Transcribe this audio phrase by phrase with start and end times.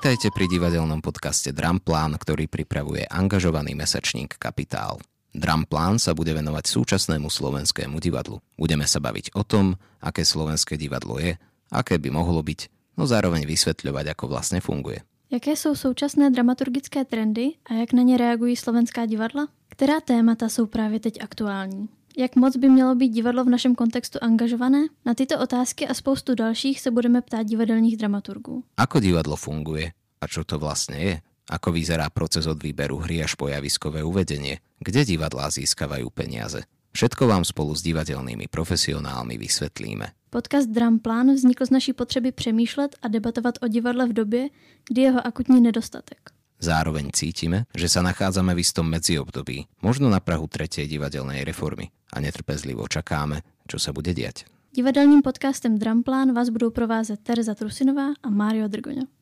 [0.00, 4.96] Vitajte pri divadelnom podcaste Dramplán, ktorý pripravuje angažovaný mesačník Kapitál.
[5.36, 8.40] Dramplán sa bude venovať súčasnému slovenskému divadlu.
[8.56, 11.36] Budeme sa baviť o tom, aké slovenské divadlo je,
[11.68, 15.04] aké by mohlo byť, no zároveň vysvetľovať, ako vlastne funguje.
[15.28, 19.52] Jaké jsou současné dramaturgické trendy a jak na ně reagují slovenská divadla?
[19.68, 21.99] Která témata jsou právě teď aktuální?
[22.16, 24.90] Jak moc by mělo být divadlo v našem kontextu angažované?
[25.06, 28.64] Na tyto otázky a spoustu dalších se budeme ptát divadelních dramaturgů.
[28.76, 29.92] Ako divadlo funguje?
[30.20, 31.14] A čo to vlastne je?
[31.50, 34.60] Ako vyzerá proces od výberu hry až po javiskové uvedenie?
[34.78, 36.62] Kde divadlá získavajú peniaze?
[36.92, 40.10] Všetko vám spolu s divadelnými profesionálmi vysvetlíme.
[40.30, 44.48] Podcast Dramplán vznikl z naší potřeby přemýšlet a debatovat o divadle v době,
[44.88, 46.30] kdy jeho akutní nedostatek.
[46.60, 52.20] Zároveň cítime, že sa nachádzame v istom medziobdobí, možno na Prahu tretej divadelnej reformy a
[52.20, 54.44] netrpezlivo čakáme, čo sa bude diať.
[54.70, 59.19] Divadelním podcastem Dramplán vás budou provázet Tereza Trusinová a Mário Drgoňo.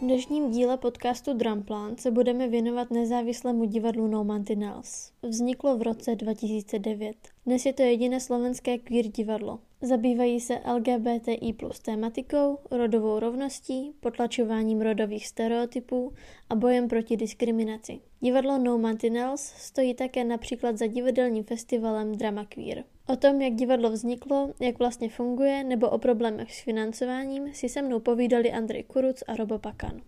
[0.00, 5.12] V dnešním díle podcastu Dramplan se budeme věnovat nezávislému divadlu No Mantinels.
[5.22, 7.16] Vzniklo v roce 2009.
[7.46, 9.58] Dnes je to jediné slovenské queer divadlo.
[9.82, 16.12] Zabývají se LGBTI plus tématikou, rodovou rovností, potlačováním rodových stereotypů
[16.50, 18.00] a bojem proti diskriminaci.
[18.20, 22.84] Divadlo No Mantinels stojí také například za divadelním festivalem Drama Queer.
[23.10, 27.82] O tom, jak divadlo vzniklo, jak vlastně funguje, nebo o problémech s financováním si se
[27.82, 30.00] mnou povídali Andrej Kuruc a Robo Pakan.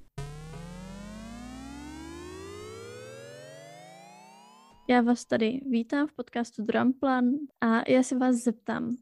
[4.88, 7.24] Já vás tady vítám v podcastu Dramplan
[7.60, 8.96] a já si vás zeptám,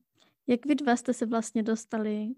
[0.46, 2.28] jak vy dva jste se vlastně dostali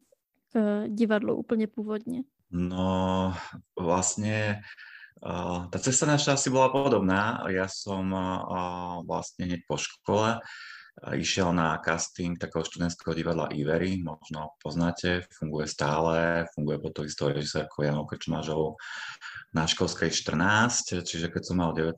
[0.52, 2.22] k divadlu úplně původně?
[2.50, 3.34] No,
[3.78, 7.46] uh, tá cesta naša asi bola podobná.
[7.48, 10.42] Ja som uh, vlastne hneď po škole
[11.16, 17.32] išiel na casting takého študentského divadla Ivery, možno poznáte, funguje stále, funguje pod to istou
[17.32, 18.76] režisérkou Janou Krčmažovou
[19.52, 21.96] na školskej 14, čiže keď som mal 19,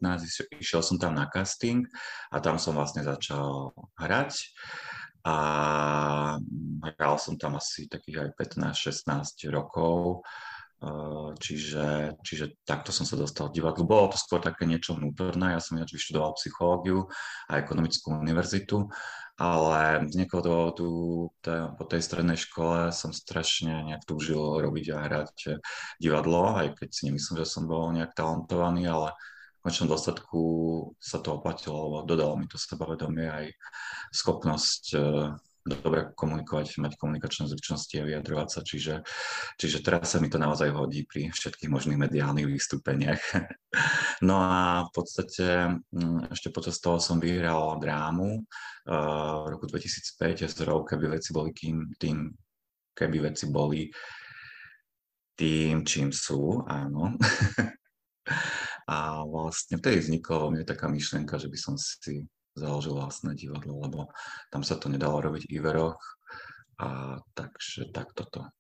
[0.58, 1.86] išiel som tam na casting
[2.30, 4.54] a tam som vlastne začal hrať.
[5.24, 5.36] A
[6.84, 8.28] hral som tam asi takých aj
[8.60, 10.20] 15-16 rokov
[11.34, 13.84] Čiže, čiže takto som sa dostal k divadlu.
[13.88, 15.56] Bolo to skôr také niečo vnútorné.
[15.56, 17.10] Ja som ináč vyštudoval psychológiu
[17.50, 18.86] a ekonomickú univerzitu,
[19.34, 20.88] ale z niekoho dôvodu
[21.74, 25.58] po tej strednej škole som strašne nejak túžil robiť a hrať
[25.98, 29.10] divadlo, aj keď si nemyslím, že som bol nejak talentovaný, ale
[29.58, 30.40] v končnom dôsledku
[31.02, 33.46] sa to oplatilo, lebo dodalo mi to sebavedomie aj
[34.14, 34.94] schopnosť
[35.64, 38.94] dobre komunikovať, mať komunikačné zručnosti a vyjadrovať sa, čiže,
[39.56, 43.22] čiže teraz sa mi to naozaj hodí pri všetkých možných mediálnych vystúpeniach.
[44.22, 48.46] No a v podstate mm, ešte počas toho som vyhral drámu
[48.86, 52.30] v roku 2005 s hrou Keby veci boli kým, tým,
[52.94, 53.90] keby veci boli
[55.34, 57.18] tým, čím sú, áno.
[58.84, 62.20] A vlastne vtedy vznikla vo mne taká myšlienka, že by som si
[62.54, 64.00] založil vlastné divadlo, lebo
[64.50, 66.00] tam sa to nedalo robiť v Iveroch
[66.78, 68.50] a takže tak toto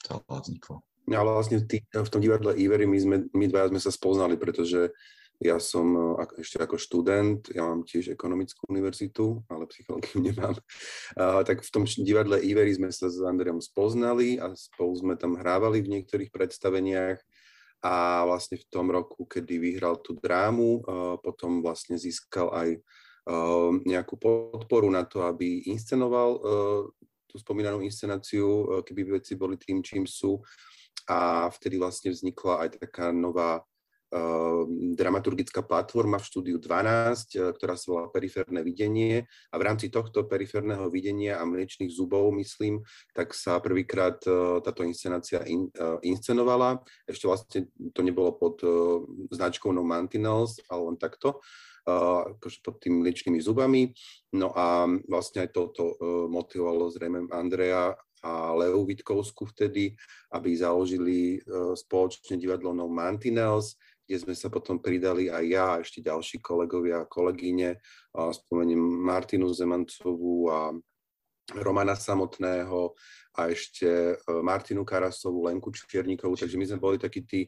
[0.00, 0.84] celé vzniklo.
[1.08, 4.92] Ale vlastne tý, v tom divadle Ivery my, sme, my dva sme sa spoznali, pretože
[5.38, 10.58] ja som ešte ako študent, ja mám tiež ekonomickú univerzitu, ale psychológiu nemám.
[11.14, 15.38] A, tak v tom divadle Ivery sme sa s Andreom spoznali a spolu sme tam
[15.38, 17.22] hrávali v niektorých predstaveniach
[17.78, 20.82] a vlastne v tom roku, kedy vyhral tú drámu,
[21.22, 22.82] potom vlastne získal aj
[23.84, 26.82] nejakú podporu na to, aby inscenoval ehm,
[27.28, 30.40] tú spomínanú inscenáciu, ehm, keby veci boli tým, čím sú.
[31.08, 33.64] A vtedy vlastne vznikla aj taká nová
[34.96, 39.28] dramaturgická platforma v štúdiu 12, ktorá sa volá Periférne videnie.
[39.52, 42.80] A v rámci tohto periférneho videnia a mliečných zubov, myslím,
[43.12, 44.16] tak sa prvýkrát
[44.64, 45.68] táto inscenácia in,
[46.00, 46.80] inscenovala.
[47.04, 47.60] Ešte vlastne
[47.92, 48.64] to nebolo pod
[49.28, 51.44] značkou No Mantinels, ale len takto
[52.36, 53.92] akože pod tými liečnými zubami.
[54.36, 55.94] No a vlastne aj toto e,
[56.28, 59.94] motivovalo zrejme Andreja a Leu Vitkovsku vtedy,
[60.34, 65.80] aby založili e, spoločne divadlo No Mantinels, kde sme sa potom pridali aj ja a
[65.84, 67.76] ešte ďalší kolegovia a kolegyne.
[68.16, 70.72] Spomeniem Martinu Zemancovú a
[71.56, 72.92] Romana samotného
[73.40, 74.14] a ešte e,
[74.44, 77.40] Martinu Karasovú, Lenku Čiernikovú, takže my sme boli takí tí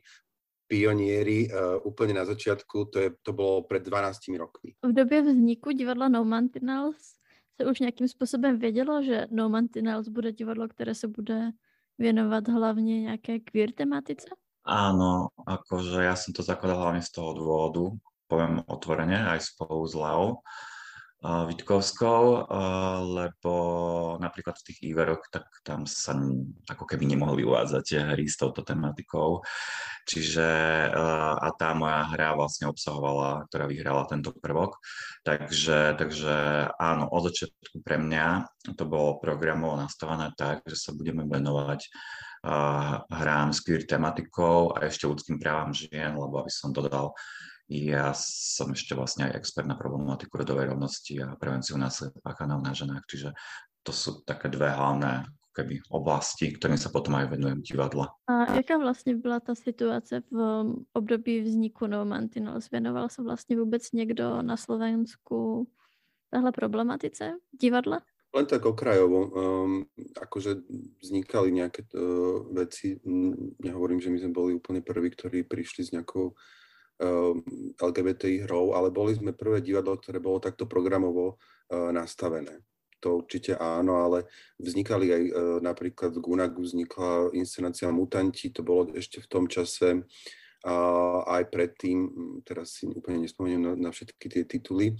[0.70, 4.78] pionieri uh, úplne na začiatku, to, je, to bolo pred 12 rokmi.
[4.78, 7.18] V době vzniku divadla No Mantinels
[7.60, 11.50] se už nějakým způsobem vědělo, že No Mantinels bude divadlo, které se bude
[11.98, 14.30] věnovat hlavně nějaké queer tematice?
[14.60, 17.96] Áno, akože ja som to zakladal hlavne z toho dôvodu,
[18.28, 20.44] poviem otvorene, aj spolu s Leo,
[21.20, 22.48] Vitkovskou,
[23.04, 23.54] lebo
[24.24, 26.16] napríklad v tých Iveroch, tak tam sa
[26.64, 29.44] ako keby nemohli uvádzať hry s touto tematikou.
[30.08, 30.48] Čiže
[31.36, 34.80] a tá moja hra vlastne obsahovala, ktorá vyhrala tento prvok.
[35.20, 38.48] Takže, takže áno, od začiatku pre mňa
[38.80, 41.84] to bolo programovo nastavené tak, že sa budeme venovať
[43.12, 47.12] hrám s queer tematikou a ešte ľudským právam žien, lebo aby som dodal,
[47.70, 52.74] ja som ešte vlastne aj expert na problematiku rodovej rovnosti a prevenciu násilia páchaného na
[52.74, 53.30] ženách, čiže
[53.86, 55.22] to sú také dve hlavné
[55.54, 58.10] keby oblasti, ktorým sa potom aj venujem divadla.
[58.26, 62.70] A jaká vlastně byla ta situace v období vzniku No Mantinels?
[62.70, 65.68] Věnoval se vlastně vůbec někdo na Slovensku
[66.30, 68.02] tahle problematice divadla?
[68.34, 69.90] Len tak okrajovo, um,
[70.22, 70.62] akože
[71.02, 73.02] vznikali nejaké uh, veci,
[73.58, 76.38] nehovorím, že my sme boli úplne prví, ktorí prišli s nejakou
[77.80, 82.60] LGBTI hrou, ale boli sme prvé divadlo, ktoré bolo takto programovo uh, nastavené.
[83.00, 84.28] To určite áno, ale
[84.60, 85.32] vznikali aj uh,
[85.64, 90.04] napríklad v Gunagu vznikla inscenácia Mutanti, to bolo ešte v tom čase
[91.24, 92.04] aj predtým,
[92.44, 94.92] teraz si úplne nespomeniem na, na všetky tie tituly,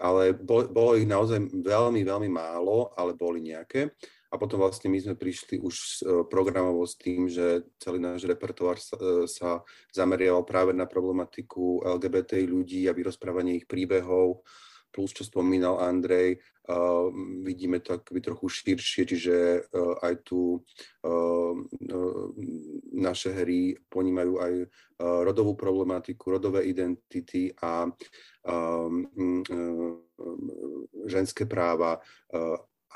[0.00, 3.92] ale bolo ich naozaj veľmi, veľmi málo, ale boli nejaké.
[4.32, 5.90] A potom vlastne my sme prišli už e,
[6.24, 9.60] programovo s tým, že celý náš repertoár sa, e, sa
[9.92, 14.40] zameriaval práve na problematiku LGBT ľudí a vyrozprávanie ich príbehov,
[14.92, 16.36] plus čo spomínal Andrej,
[16.68, 17.08] uh,
[17.40, 19.36] vidíme to akoby trochu širšie, čiže
[19.72, 21.54] uh, aj tu uh,
[22.92, 24.54] naše hry ponímajú aj
[25.02, 27.90] rodovú problematiku, rodové identity a
[31.10, 31.98] ženské práva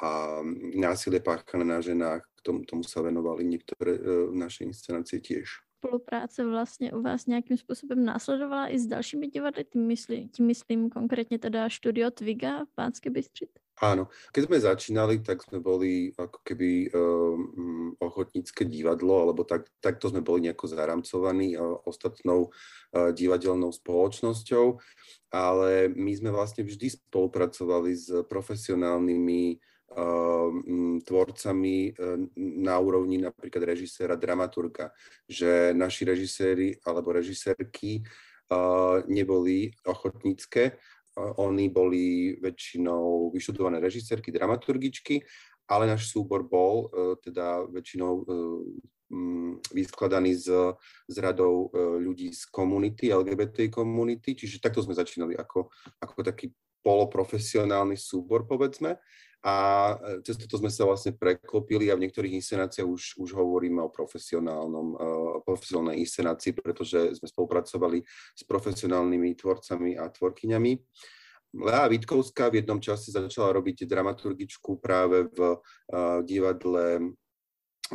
[0.02, 0.40] a
[0.76, 5.64] násilie páchané na ženách, tomu, tomu sa venovali niektoré uh, naše inscenácie tiež.
[5.76, 9.64] Spolupráce vlastně u vás nějakým způsobem následovala i s dalšími divadly?
[9.64, 13.58] Tím myslím, tím myslím konkrétně teda Studio Tviga v Pánskej Bystřici?
[13.76, 20.08] Áno, keď sme začínali, tak sme boli ako keby um, ochotnícke divadlo, alebo tak, takto
[20.08, 24.80] sme boli nejako zaramcovaní uh, ostatnou uh, divadelnou spoločnosťou,
[25.28, 29.60] ale my sme vlastne vždy spolupracovali s profesionálnymi
[31.04, 34.92] tvorcami ehm, na úrovni napríklad režiséra, dramaturga,
[35.24, 40.76] že naši režiséri alebo režisérky ehm, neboli ochotnícke,
[41.16, 45.24] oni boli väčšinou vyštudované režisérky, dramaturgičky,
[45.64, 46.92] ale náš súbor bol
[47.24, 48.28] teda väčšinou
[49.72, 50.76] vyskladaný z,
[51.08, 55.72] z radou ľudí z komunity, LGBT komunity, čiže takto sme začínali ako,
[56.04, 56.52] ako taký
[56.84, 59.00] poloprofesionálny súbor, povedzme
[59.44, 59.54] a
[60.24, 64.88] cez toto sme sa vlastne preklopili a v niektorých inscenáciách už, už hovoríme o profesionálnom,
[64.96, 68.02] uh, profesionálnej inscenácii, pretože sme spolupracovali
[68.34, 70.72] s profesionálnymi tvorcami a tvorkyňami.
[71.56, 77.14] Lea Vitkovská v jednom čase začala robiť dramaturgičku práve v uh, divadle,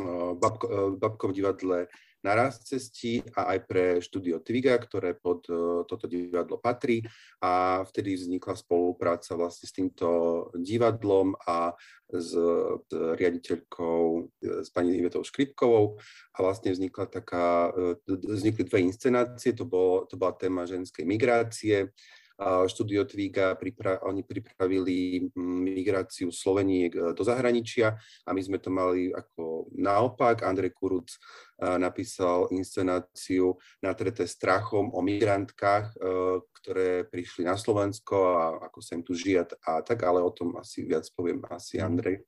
[0.00, 1.90] uh, babko, uh, babkom divadle
[2.22, 7.02] naraz cestí a aj pre štúdio Tviga, ktoré pod uh, toto divadlo patrí.
[7.42, 10.08] A vtedy vznikla spolupráca vlastne s týmto
[10.54, 11.74] divadlom a
[12.12, 14.02] s, s riaditeľkou,
[14.62, 15.98] s pani Ivetou Škripkovou.
[16.34, 17.72] A vlastne vznikla taká,
[18.06, 21.90] vznikli dve inscenácie, to, bolo, to bola téma ženskej migrácie,
[22.68, 23.04] štúdio
[23.58, 27.94] pripra- oni pripravili mm, migráciu Sloveniek e, do zahraničia
[28.26, 30.42] a my sme to mali ako naopak.
[30.42, 31.18] Andrej Kuruc e,
[31.78, 35.96] napísal inscenáciu natreté strachom o migrantkách, e,
[36.62, 40.54] ktoré prišli na Slovensko a ako sa im tu žije a tak, ale o tom
[40.58, 41.82] asi viac poviem asi.
[41.82, 42.22] Andrej.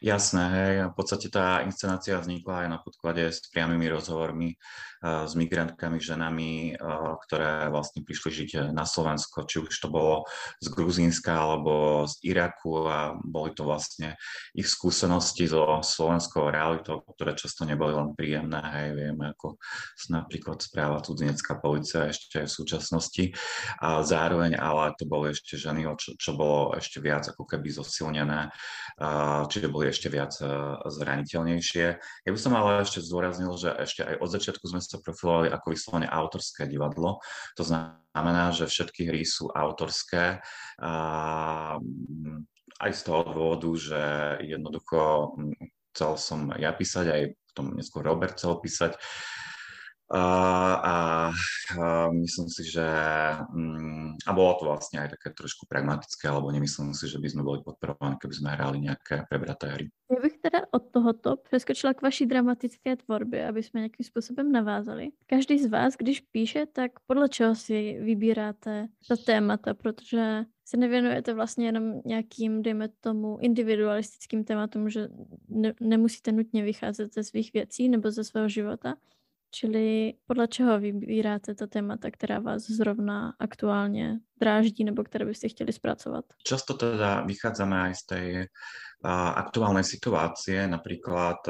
[0.00, 0.74] Jasné, hej.
[0.90, 6.74] V podstate tá inscenácia vznikla aj na podklade s priamými rozhovormi uh, s migrantkami, ženami,
[6.74, 10.24] uh, ktoré vlastne prišli žiť na Slovensko, či už to bolo
[10.58, 14.16] z Gruzínska alebo z Iraku a boli to vlastne
[14.56, 19.60] ich skúsenosti so slovenskou realitou, ktoré často neboli len príjemné, hej, vieme, ako
[20.10, 23.24] napríklad správa cudzinecká policia ešte v súčasnosti.
[23.78, 28.50] A zároveň, ale to boli ešte ženy, čo, čo bolo ešte viac ako keby zosilnené
[29.50, 30.48] čiže boli ešte viac eh,
[30.86, 31.86] zraniteľnejšie.
[31.98, 35.66] Ja by som ale ešte zdôraznil, že ešte aj od začiatku sme sa profilovali ako
[35.74, 37.18] vyslovene autorské divadlo.
[37.58, 40.38] To znamená, že všetky hry sú autorské.
[40.78, 42.46] Mm,
[42.80, 44.02] aj z toho dôvodu, že
[44.46, 45.54] jednoducho mm,
[45.92, 48.94] chcel som ja písať, aj v tom neskôr Robert chcel písať.
[50.10, 50.24] A,
[50.82, 52.82] a myslím si, že
[53.54, 57.42] um, a bolo to vlastne aj také trošku pragmatické, alebo nemyslím si, že by sme
[57.46, 59.86] boli podporovaní, keby sme hrali nejaké prebraté hry.
[60.10, 65.08] Já bych teda od tohoto přeskočila k vaší dramatické tvorbě, aby jsme nějakým způsobem navázali.
[65.26, 71.34] Každý z vás, když píše, tak podle čeho si vybíráte ta témata, protože se nevěnujete
[71.34, 75.08] vlastně jenom nějakým, dejme tomu, individualistickým tématům, že
[75.48, 78.94] ne, nemusíte nutně vycházet ze svých věcí nebo ze svého života,
[79.50, 85.72] Čili podle čeho vybíráte ta témata, která vás zrovna aktuálně dráždí nebo které byste chtěli
[85.72, 86.24] zpracovat?
[86.42, 88.26] Často teda vychádzame aj z tej
[89.36, 91.40] aktuálnej situácie, napríklad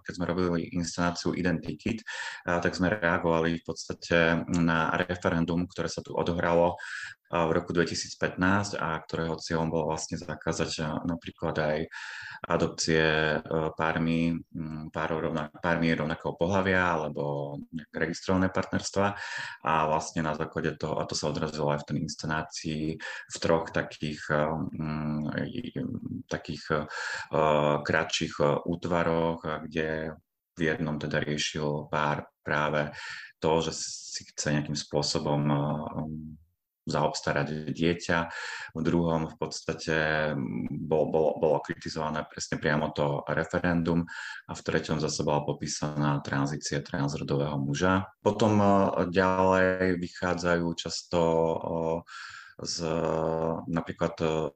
[0.00, 6.00] keď sme robili inscenáciu Identikit, uh, tak sme reagovali v podstate na referendum, ktoré sa
[6.00, 6.80] tu odohralo
[7.34, 11.78] v roku 2015 a ktorého cieľom bolo vlastne zakázať napríklad aj
[12.46, 13.02] adopcie
[13.74, 14.38] pármi,
[14.94, 17.56] párov rovna, pármi rovnakého pohľavia alebo
[17.90, 19.18] registrované partnerstva
[19.66, 22.84] a vlastne na základe toho, a to sa odrazilo aj v tej inscenácii
[23.30, 25.30] v troch takých, um,
[26.26, 30.18] takých uh, kratších útvaroch, kde
[30.54, 32.94] v jednom teda riešil pár práve
[33.42, 35.42] to, že si chce nejakým spôsobom
[36.84, 38.18] zaobstarať dieťa.
[38.76, 39.96] V druhom v podstate
[40.68, 44.04] bol, bolo, bolo kritizované presne priamo to referendum
[44.48, 48.08] a v treťom zase bola popísaná tranzícia transrodového muža.
[48.20, 48.68] Potom e,
[49.08, 51.20] ďalej vychádzajú často
[52.60, 52.76] z
[53.66, 54.52] napríklad e,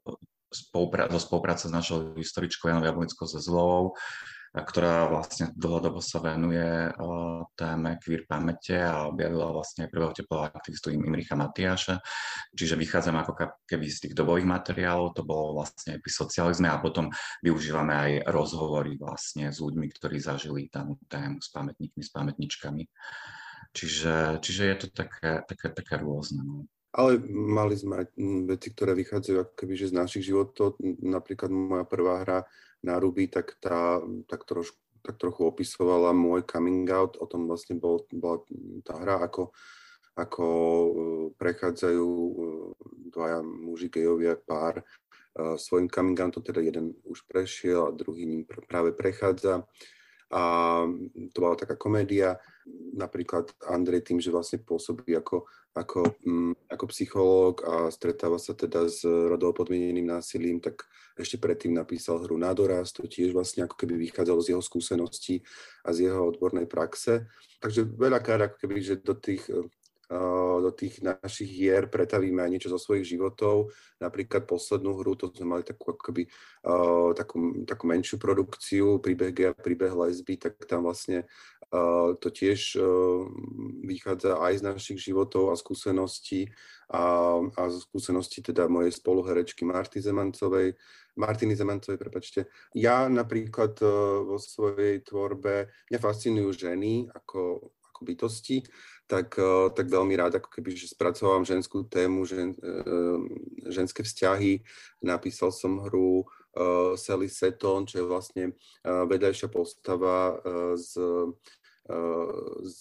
[1.13, 3.93] zo spolupráce s našou historičkou Janou Jablonickou ze Zlovou,
[4.55, 6.93] ktorá vlastne dlhodobo sa venuje
[7.53, 12.01] téme queer pamäte a objavila vlastne aj prvého teplového aktivistu Imricha Matiáša.
[12.57, 13.33] Čiže vychádzam ako
[13.69, 17.13] keby z tých dobových materiálov, to bolo vlastne pri socializme a potom
[17.45, 22.85] využívame aj rozhovory vlastne s ľuďmi, ktorí zažili danú tému s pamätníkmi, s pamätničkami.
[23.77, 26.41] Čiže, čiže je to také, také, také rôzne.
[26.41, 26.65] No.
[26.89, 28.07] Ale mali sme aj
[28.49, 30.81] veci, ktoré vychádzajú ako keby, že z našich životov.
[31.05, 32.39] Napríklad moja prvá hra
[32.81, 37.79] na Ruby, tak tá tak trošku tak trochu opisovala môj coming out, o tom vlastne
[37.79, 38.43] bol, bola
[38.85, 39.55] tá hra, ako,
[40.19, 40.91] ako e,
[41.39, 42.35] prechádzajú e,
[43.15, 44.85] dvaja muži, gejovia, pár e,
[45.57, 49.65] svojim coming outom, teda jeden už prešiel a druhý ním práve prechádza.
[50.29, 50.85] A
[51.33, 52.37] to bola taká komédia.
[52.93, 58.93] Napríklad Andrej tým, že vlastne pôsobí ako, ako, um, ako psychológ a stretáva sa teda
[58.93, 60.85] s rodovo podmieneným násilím, tak
[61.17, 65.41] ešte predtým napísal hru na doraz, to tiež vlastne ako keby vychádzalo z jeho skúseností
[65.83, 67.27] a z jeho odbornej praxe.
[67.59, 69.49] Takže veľakrát ako keby, že do tých
[70.09, 73.73] do tých našich hier pretavíme aj niečo zo svojich životov.
[74.01, 76.25] Napríklad poslednú hru, to sme mali takú, akoby,
[76.65, 81.29] uh, takú, takú menšiu produkciu, príbeh a príbeh lesby, tak tam vlastne
[81.73, 82.81] uh, to tiež
[83.85, 86.49] vychádza aj z našich životov a skúseností
[86.89, 90.73] a, a zo skúseností teda mojej spoluherečky Marty Zemancovej,
[91.19, 92.49] Martiny Zemancovej, prepačte.
[92.73, 93.77] Ja napríklad
[94.25, 98.63] vo svojej tvorbe, mňa fascinujú ženy ako, ako bytosti,
[99.09, 103.19] tak, eh, tak veľmi rád ako keby, že spracovávam ženskú tému, žen, eh,
[103.73, 104.61] ženské vzťahy.
[105.01, 108.45] Napísal som hru uh, Sally Seton, čo je vlastne
[108.83, 110.35] vedľajšia postava
[110.75, 110.99] z,
[112.67, 112.81] z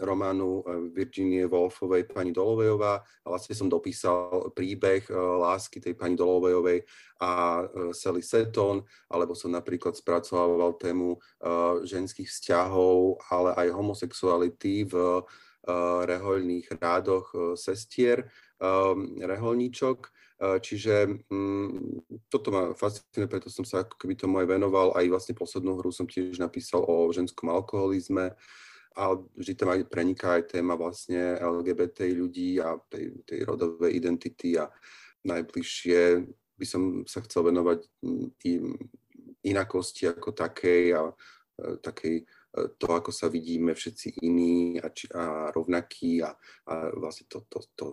[0.00, 0.64] románu
[0.96, 3.04] Virginie Woolfovej Pani Dolovejová.
[3.04, 6.88] A vlastne som dopísal príbeh lásky tej Pani Dolovejovej
[7.20, 8.80] a Sally Seton,
[9.12, 11.20] alebo som napríklad spracovával tému
[11.84, 15.20] ženských vzťahov, ale aj homosexuality v
[15.66, 18.94] Eh, rehoľných rádoch eh, sestier, eh,
[19.26, 20.14] reholníčok.
[20.38, 21.98] Čiže um,
[22.30, 24.94] toto ma fascinuje, preto som sa ako keby tomu aj venoval.
[24.94, 28.38] Aj vlastne poslednú hru som tiež napísal o ženskom alkoholizme
[28.94, 34.54] a vždy tam aj preniká aj téma vlastne LGBT ľudí a tej, tej rodovej identity
[34.54, 34.70] a
[35.26, 36.22] najbližšie
[36.54, 38.78] by som sa chcel venovať mm,
[39.42, 41.02] inakosti ako takej a
[41.82, 42.22] takej
[42.78, 46.34] to, ako sa vidíme všetci iní a, či, a rovnakí a,
[46.66, 47.86] a vlastne to, to, to,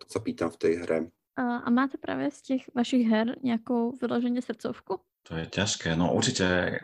[0.00, 0.98] to sa pýtam v tej hre.
[1.34, 5.00] A, a máte práve z těch vašich her nejakou vyloženě srdcovku?
[5.22, 6.78] To je ťažké, no určite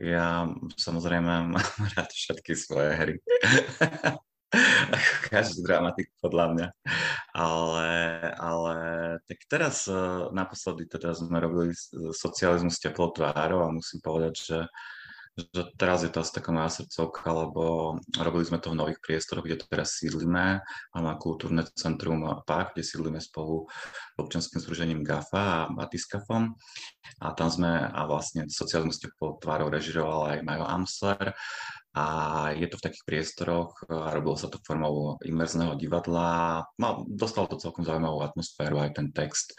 [0.00, 0.48] ja
[0.80, 1.54] samozrejme mám
[1.96, 3.14] rád všetky svoje hry.
[4.90, 6.68] ako každý dramatik podľa mňa.
[7.34, 7.90] Ale,
[8.38, 8.76] ale
[9.26, 9.90] tak teraz
[10.30, 11.74] naposledy teda sme robili
[12.14, 14.58] socializmus teplou tvárou a musím povedať, že
[15.34, 17.62] že teraz je to asi taká moja srdcovka, lebo
[18.14, 20.62] robili sme to v nových priestoroch, kde teraz sídlime.
[20.94, 23.66] Máme kultúrne centrum PAK, kde sídlime spolu
[24.14, 26.54] s občanským združením GAFA a Batiskafom.
[27.18, 31.34] A tam sme, a vlastne ste pod tvárou režiroval aj Majo Amsler.
[31.94, 32.04] a
[32.58, 36.62] je to v takých priestoroch a robilo sa to formou imerzného divadla.
[36.74, 39.54] Mal, dostal to celkom zaujímavú atmosféru aj ten text,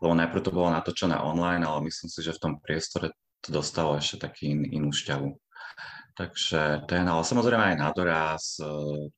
[0.00, 3.12] lebo najprv to bolo natočené online, ale myslím si, že v tom priestore
[3.44, 5.28] to dostalo ešte taký in, inú šťavu.
[6.14, 8.70] Takže ten, ale samozrejme aj nádoraz, e,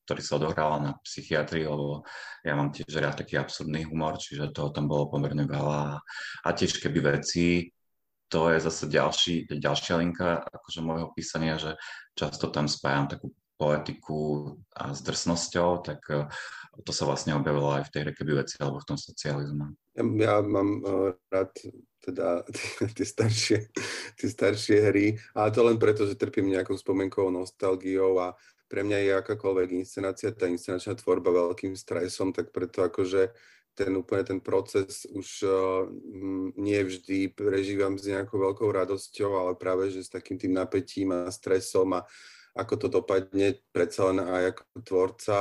[0.09, 2.09] ktorý sa odohrával na psychiatrii, lebo
[2.40, 6.00] ja mám tiež rád taký absurdný humor, čiže toho tam bolo pomerne veľa.
[6.40, 7.68] A tiež keby veci,
[8.33, 11.76] to je zase ďalší, ďalšia linka akože môjho písania, že
[12.16, 13.28] často tam spájam takú
[13.61, 16.25] poetiku a s drsnosťou, tak e,
[16.80, 19.76] to sa vlastne objavilo aj v tej rekeby veci alebo v tom socializme.
[19.97, 21.57] Ja, ja mám uh, rád
[22.05, 22.45] teda
[22.97, 23.59] tie staršie,
[24.21, 25.07] tie staršie hry.
[25.35, 28.37] A to len preto, že trpím nejakou spomienkovou nostalgiou a
[28.67, 33.31] pre mňa je akákoľvek inscenácia, tá inscenačná tvorba veľkým stresom, tak preto akože
[33.76, 35.85] ten úplne ten proces už uh,
[36.57, 41.29] nie vždy prežívam s nejakou veľkou radosťou, ale práve že s takým tým napätím a
[41.29, 42.09] stresom a
[42.57, 45.37] ako to dopadne predsa len aj ako tvorca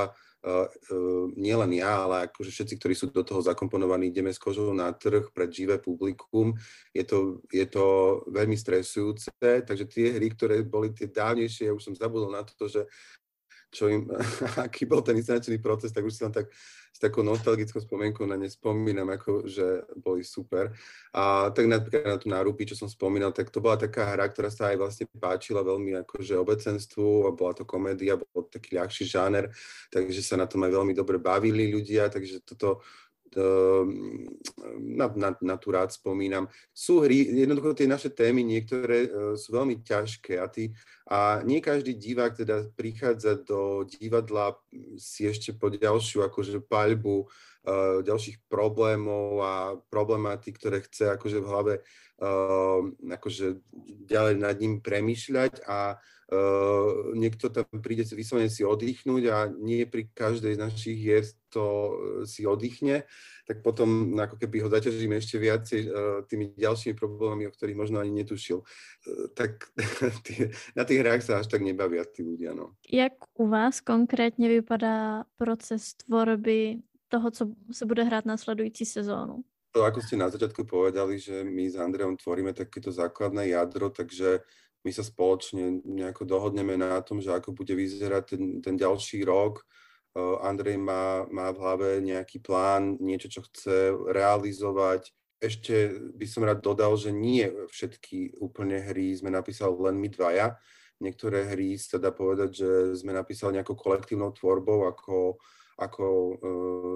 [1.33, 5.33] nielen ja, ale akože všetci, ktorí sú do toho zakomponovaní, ideme s kožou na trh
[5.33, 6.53] pred živé publikum.
[6.93, 7.85] Je to, je to
[8.29, 12.69] veľmi stresujúce, takže tie hry, ktoré boli tie dávnejšie, ja už som zabudol na to,
[12.69, 12.85] že
[13.73, 14.07] čo im,
[14.65, 16.47] aký bol ten inscenačný proces, tak už si len tak
[16.95, 20.71] s takou nostalgickou spomienkou na ne spomínam, ako, že boli super.
[21.11, 24.47] A tak napríklad na tú nárupy, čo som spomínal, tak to bola taká hra, ktorá
[24.47, 29.51] sa aj vlastne páčila veľmi akože obecenstvu a bola to komédia, bol taký ľahší žáner,
[29.91, 32.79] takže sa na tom aj veľmi dobre bavili ľudia, takže toto
[34.79, 36.47] na, na, na tú rád spomínam.
[36.71, 40.71] Sú hry, jednoducho tie naše témy niektoré uh, sú veľmi ťažké a, tí,
[41.09, 44.55] a nie každý divák teda prichádza do divadla
[44.95, 49.53] si ešte po ďalšiu akože paľbu uh, ďalších problémov a
[49.91, 51.73] problematik, ktoré chce akože v hlave
[52.23, 53.59] uh, akože
[54.07, 56.14] ďalej nad ním premýšľať a Uh,
[57.13, 61.21] niekto tam príde vyslovene si oddychnúť a nie pri každej z našich hier
[61.53, 61.91] to uh,
[62.25, 63.05] si oddychne,
[63.45, 65.93] tak potom ako keby ho zaťažíme ešte viacej uh,
[66.25, 68.65] tými ďalšími problémami, o ktorých možno ani netušil.
[69.37, 69.69] Tak
[70.25, 72.57] tý, na tých hrách sa až tak nebavia tí ľudia.
[72.57, 72.73] No.
[72.89, 79.43] Jak u vás konkrétně vypadá proces tvorby toho, co se bude hrát následující sezónu?
[79.75, 84.39] To, ako ste na začiatku povedali, že my s Andreom tvoríme takéto základné jadro, takže
[84.85, 89.65] my sa spoločne nejako dohodneme na tom, že ako bude vyzerať ten, ten ďalší rok.
[90.15, 95.09] Andrej má, má v hlave nejaký plán, niečo, čo chce realizovať.
[95.41, 100.55] Ešte by som rád dodal, že nie všetky úplne hry sme napísali len my dvaja.
[101.03, 105.35] Niektoré hry sa dá povedať, že sme napísali nejakou kolektívnou tvorbou, ako,
[105.75, 106.05] ako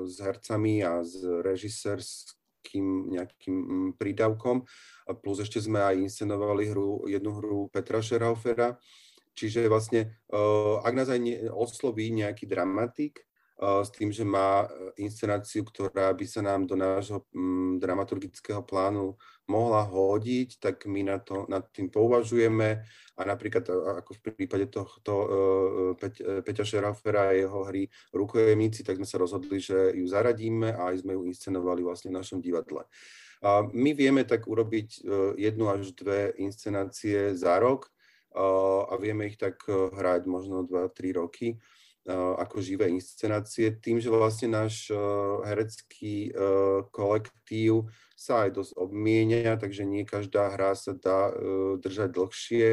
[0.08, 4.68] s hercami a s režisérským nejakým, nejakým mm, prídavkom.
[5.08, 8.76] A plus ešte sme aj inscenovali hru, jednu hru Petra Šerhaufera.
[9.34, 13.24] Čiže vlastne, uh, ak nás aj osloví nejaký dramatik,
[13.60, 14.64] s tým, že má
[14.96, 19.20] inscenáciu, ktorá by sa nám do nášho um, dramaturgického plánu
[19.52, 22.80] mohla hodiť, tak my na to, nad tým pouvažujeme
[23.20, 23.68] a napríklad
[24.00, 25.28] ako v prípade tohto uh,
[26.00, 30.96] Peť, Peťa Šerafera a jeho hry Rukojemníci, tak sme sa rozhodli, že ju zaradíme a
[30.96, 32.88] aj sme ju inscenovali vlastne v našom divadle.
[33.44, 35.08] A my vieme tak urobiť
[35.40, 37.88] jednu až dve inscenácie za rok
[38.36, 41.56] a vieme ich tak hrať možno 2-3 roky
[42.14, 44.90] ako živé inscenácie, tým, že vlastne náš
[45.46, 46.34] herecký
[46.90, 47.86] kolektív
[48.18, 51.30] sa aj dosť obmienia, takže nie každá hra sa dá
[51.78, 52.68] držať dlhšie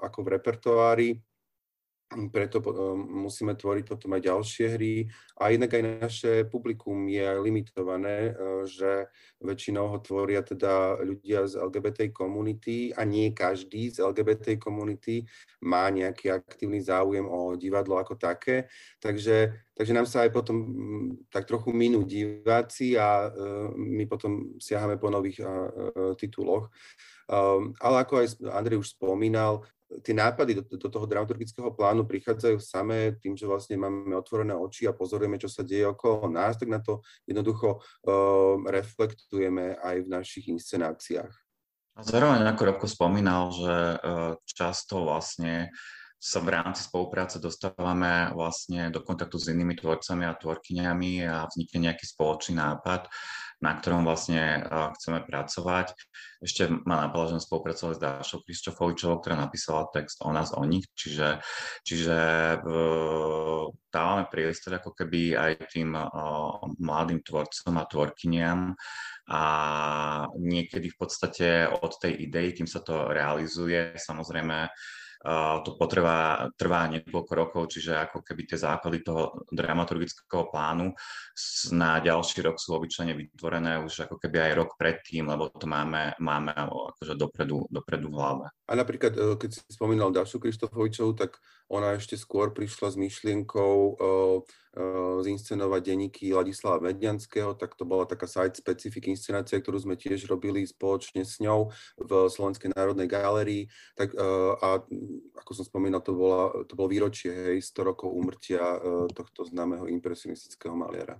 [0.00, 1.10] ako v repertoári.
[2.06, 2.62] Preto
[2.94, 5.10] musíme tvoriť potom aj ďalšie hry.
[5.42, 9.10] A inak aj naše publikum je limitované, e, že
[9.42, 15.26] väčšinou ho tvoria teda ľudia z LGBT komunity a nie každý z LGBT komunity
[15.66, 18.70] má nejaký aktívny záujem o divadlo ako také.
[19.02, 20.56] Takže, takže nám sa aj potom
[21.26, 23.28] tak trochu minú diváci a e,
[23.74, 25.42] my potom siahame po nových
[26.22, 26.70] tituloch.
[27.26, 29.66] Um, ale ako aj Andrej už spomínal,
[30.02, 34.90] tie nápady do, do toho dramaturgického plánu prichádzajú samé tým, že vlastne máme otvorené oči
[34.90, 40.08] a pozorujeme, čo sa deje okolo nás, tak na to jednoducho um, reflektujeme aj v
[40.10, 41.30] našich inscenáciách.
[41.96, 45.72] A zároveň, ako Robko spomínal, že uh, často vlastne
[46.16, 51.92] sa v rámci spolupráce dostávame vlastne do kontaktu s inými tvorcami a tvorkyňami a vznikne
[51.92, 53.06] nejaký spoločný nápad
[53.56, 54.68] na ktorom vlastne
[55.00, 55.96] chceme pracovať.
[56.44, 60.84] Ešte ma napadlo, že spolupracovali s Dášou Krištofovičovou, ktorá napísala text o nás, o nich,
[60.92, 61.40] čiže,
[61.80, 62.16] čiže
[63.88, 65.96] dávame priestor ako keby aj tým
[66.76, 68.76] mladým tvorcom a tvorkyniam
[69.32, 69.42] a
[70.36, 74.68] niekedy v podstate od tej idei, kým sa to realizuje, samozrejme
[75.66, 80.94] to potrvá, trvá niekoľko rokov, čiže ako keby tie základy toho dramaturgického plánu
[81.74, 86.14] na ďalší rok sú obyčajne vytvorené už ako keby aj rok predtým, lebo to máme,
[86.22, 88.46] máme akože dopredu, dopredu v hlave.
[88.70, 93.74] A napríklad, e, keď si spomínal Dašu Krištofovičovu, tak ona ešte skôr prišla s myšlienkou
[93.98, 94.38] uh,
[95.24, 101.24] zinscenovať denníky Ladislava Medňanského, tak to bola taká site-specific inscenácia, ktorú sme tiež robili spoločne
[101.24, 103.72] s ňou v Slovenskej národnej galérii.
[103.96, 104.68] Tak, uh, a
[105.40, 109.88] ako som spomínal, to, bola, to bolo výročie, hej, 100 rokov umrtia uh, tohto známeho
[109.88, 111.16] impresionistického maliara.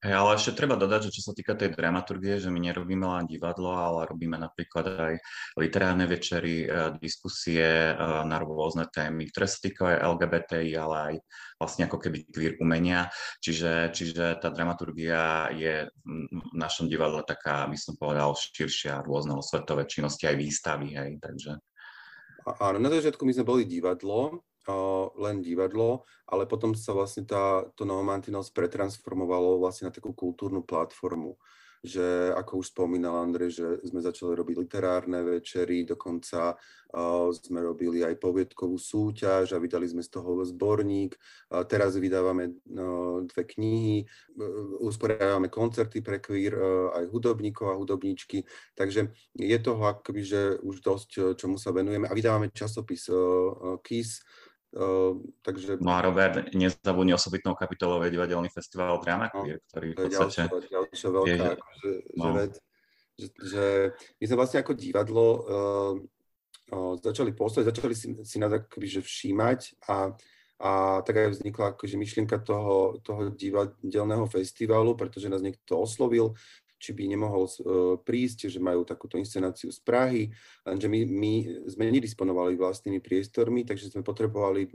[0.00, 3.28] Hey, ale ešte treba dodať, že čo sa týka tej dramaturgie, že my nerobíme len
[3.28, 5.14] divadlo, ale robíme napríklad aj
[5.60, 11.14] literárne večery, e, diskusie e, na rôzne témy, ktoré sa týkajú aj LGBTI, ale aj
[11.60, 13.12] vlastne ako keby queer umenia.
[13.44, 19.84] Čiže, čiže tá dramaturgia je v našom divadle taká, by som povedal, širšia, rôzne svetové
[19.84, 21.60] činnosti, aj výstavy, hej, takže...
[22.56, 24.48] Áno, na začiatku my sme boli divadlo,
[25.16, 31.40] len divadlo, ale potom sa vlastne tá, to Novomantinos pretransformovalo vlastne na takú kultúrnu platformu
[31.80, 38.04] že ako už spomínal Andrej, že sme začali robiť literárne večery, dokonca uh, sme robili
[38.04, 41.16] aj poviedkovú súťaž a vydali sme z toho zborník.
[41.48, 47.78] Uh, teraz vydávame uh, dve knihy, uh, usporiadávame koncerty pre queer, uh, aj hudobníkov a
[47.80, 48.44] hudobníčky,
[48.76, 52.04] takže je toho akoby, že už dosť, čomu sa venujeme.
[52.04, 54.20] A vydávame časopis uh, uh, KISS,
[54.70, 55.82] Uh, takže...
[55.82, 60.46] No a Robert, nezabudni osobitnou kapitolou divadelný festival Drama no, ktorý v podstate...
[60.46, 62.24] To je ďalšia veľká je, akože, no.
[62.38, 62.42] že
[63.20, 63.64] že, že
[64.16, 65.94] my sme vlastne ako divadlo uh,
[66.72, 69.60] uh, začali poslať, začali si, si nás akoby, že všímať
[69.92, 70.16] a,
[70.60, 70.70] a
[71.04, 76.32] tak aj vznikla akože myšlienka toho, toho divadelného festivalu, pretože nás niekto oslovil,
[76.80, 77.52] či by nemohol uh,
[78.00, 80.32] prísť, že majú takúto inscenáciu z Prahy,
[80.64, 81.34] lenže my, my
[81.68, 84.72] sme nedisponovali vlastnými priestormi, takže sme potrebovali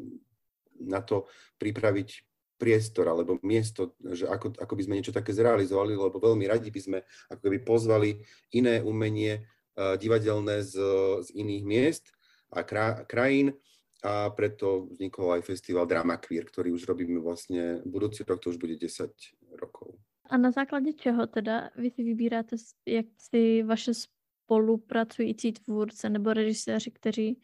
[0.85, 1.25] na to
[1.57, 2.21] pripraviť
[2.55, 6.81] priestor alebo miesto, že ako, ako by sme niečo také zrealizovali, lebo veľmi radi by
[6.81, 8.21] sme ako keby pozvali
[8.55, 9.43] iné umenie
[9.75, 10.77] uh, divadelné z,
[11.25, 12.05] z iných miest
[12.53, 13.57] a krá, krajín
[14.05, 18.61] a preto vznikol aj festival Drama Queer, ktorý už robíme vlastne, budúci rok to už
[18.61, 19.09] bude 10
[19.57, 19.97] rokov.
[20.29, 26.91] A na základě čeho teda vy si vybíráte, jak si vaše spolupracující tvůrce nebo režiséři,
[26.91, 27.41] kteří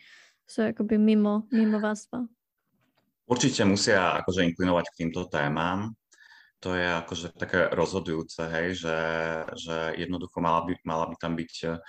[0.47, 2.25] jsou jakoby mimo, mimo vás dva?
[3.31, 5.95] Určite musia akože inklinovať k týmto témam.
[6.59, 8.99] To je akože také rozhodujúce, hej, že,
[9.55, 11.79] že jednoducho mala by, mala by tam byť eh,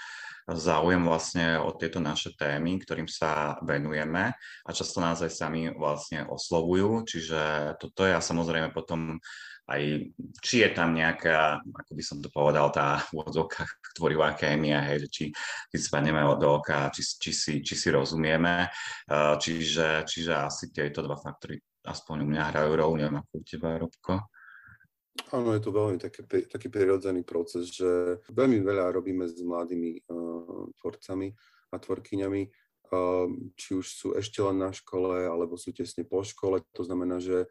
[0.49, 6.25] záujem vlastne o tieto naše témy, ktorým sa venujeme a často nás aj sami vlastne
[6.31, 9.19] oslovujú, čiže toto je a samozrejme potom
[9.73, 9.83] aj
[10.45, 15.05] či je tam nejaká, ako by som to povedal, tá v odzvukách tvorivá kémia, hej,
[15.05, 15.25] že či,
[15.73, 18.69] či spadneme do oka, či, či, si, či si rozumieme.
[19.13, 23.75] Čiže, čiže asi tieto dva faktory aspoň u mňa hrajú rolu, neviem ako u teba,
[23.81, 24.13] Robko.
[25.35, 30.73] Áno, je to veľmi taký, taký prirodzený proces, že veľmi veľa robíme s mladými uh,
[30.81, 31.29] tvorcami
[31.69, 36.65] a tvorkyňami, uh, či už sú ešte len na škole, alebo sú tesne po škole.
[36.73, 37.45] To znamená, že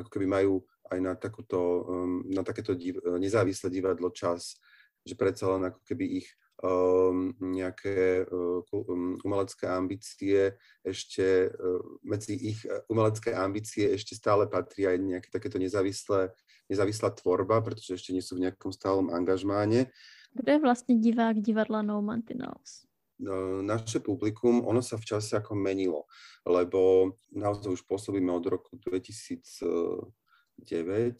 [0.00, 4.58] ako keby majú aj na, takúto, um, na takéto div, nezávislé divadlo čas,
[5.06, 6.28] že predsa len ako keby ich
[6.60, 14.44] um, nejaké uh, um, umelecké ambície ešte uh, medzi ich uh, umelecké ambície ešte stále
[14.50, 16.34] patrí aj nejaké takéto nezávislé,
[16.68, 19.88] nezávislá tvorba, pretože ešte nie sú v nejakom stálom angažmáne.
[20.36, 22.89] Kto je vlastne divák divadla No Mantinels?
[23.20, 26.08] No, naše publikum, ono sa v čase ako menilo,
[26.48, 29.60] lebo naozaj už pôsobíme od roku 2000,
[30.64, 31.16] 9.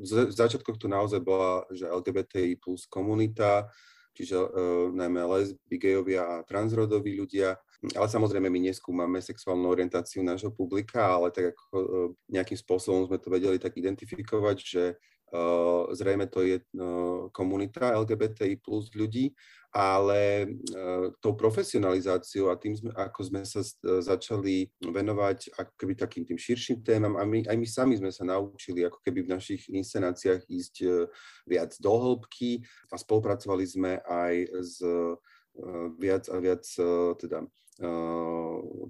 [0.00, 3.68] V začiatkoch tu naozaj bola, že LGBTI plus komunita,
[4.16, 7.60] čiže uh, najmä lesby, gejovia a transrodoví ľudia.
[7.96, 11.84] Ale samozrejme my neskúmame sexuálnu orientáciu nášho publika, ale tak ako uh,
[12.28, 14.82] nejakým spôsobom sme to vedeli tak identifikovať, že
[15.32, 19.32] uh, zrejme to je uh, komunita LGBTI plus ľudí
[19.70, 25.94] ale uh, tou profesionalizáciou a tým, sme, ako sme sa uh, začali venovať ako keby
[25.94, 29.32] takým tým širším témam a my, aj my sami sme sa naučili ako keby v
[29.38, 31.06] našich inscenáciách ísť uh,
[31.46, 34.82] viac do hĺbky a spolupracovali sme aj s
[35.98, 36.62] viac a viac
[37.18, 37.42] teda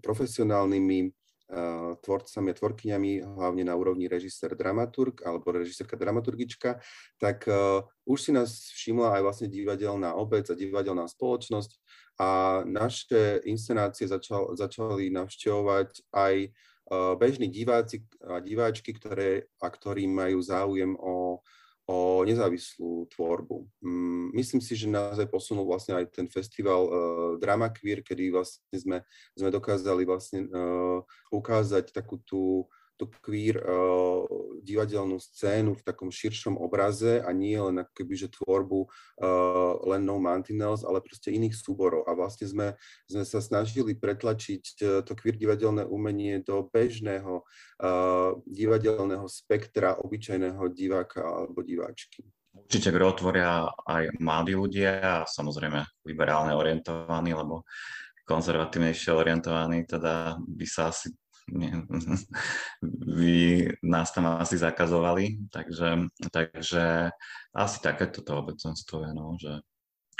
[0.04, 1.19] profesionálnymi
[2.00, 6.78] tvorcami a tvorkyňami, hlavne na úrovni režisér dramaturg alebo režisérka dramaturgička,
[7.18, 11.70] tak uh, už si nás všimla aj vlastne divadelná obec a divadelná spoločnosť
[12.20, 20.06] a naše inscenácie začal, začali navštevovať aj uh, bežní diváci a diváčky, ktoré, a ktorí
[20.06, 21.40] majú záujem o,
[21.90, 23.66] o nezávislú tvorbu.
[23.82, 26.92] Mm, myslím si, že naozaj posunul vlastne aj ten festival uh,
[27.42, 28.98] Drama Queer, kedy vlastne sme,
[29.34, 31.02] sme dokázali vlastne uh,
[31.34, 34.28] ukázať takú tú tú queer uh,
[34.60, 40.20] divadelnú scénu v takom širšom obraze a nie len ako že tvorbu uh, len No
[40.20, 42.04] Mantinels, ale proste iných súborov.
[42.04, 42.76] A vlastne sme,
[43.08, 47.40] sme sa snažili pretlačiť uh, to queer divadelné umenie do bežného
[47.80, 52.20] uh, divadelného spektra obyčajného diváka alebo diváčky.
[52.50, 57.64] Určite gro tvoria aj mladí ľudia a samozrejme liberálne orientovaní, lebo
[58.26, 61.14] konzervatívnejšie orientovaní, teda by sa asi
[61.52, 61.72] nie,
[63.16, 65.98] vy nás tam asi zakazovali, takže,
[66.32, 67.10] takže
[67.54, 69.60] asi takéto to obecenstvo je, no, že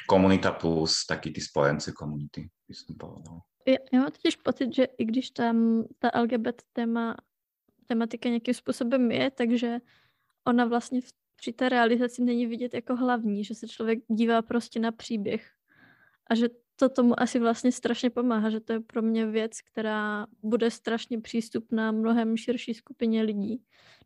[0.06, 3.40] komunita plus taký tí spojenci komunity, by som povedal.
[3.66, 7.16] Já, já mám totiž pocit, že i když tam ta LGBT téma,
[7.86, 9.78] tematika nějakým způsobem je, takže
[10.46, 14.80] ona vlastně v, při té realizaci není vidět jako hlavní, že se člověk dívá prostě
[14.80, 15.50] na příběh
[16.30, 16.48] a že
[16.80, 21.20] to tomu asi vlastně strašně pomáhá, že to je pro mě věc, která bude strašně
[21.20, 23.62] přístupná mnohem širší skupině lidí,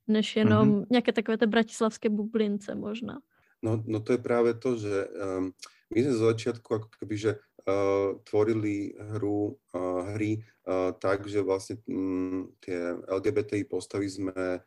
[0.09, 0.87] než jenom mm-hmm.
[0.91, 3.19] nějaké takové té bratislavské bublince možná.
[3.63, 5.49] No, no to je práve to, že um,
[5.95, 7.33] my sme z začiatku ako keby, že
[7.65, 14.61] uh, tvorili hru, uh, hry uh, tak, že vlastne um, tie LGBTI postavy sme E,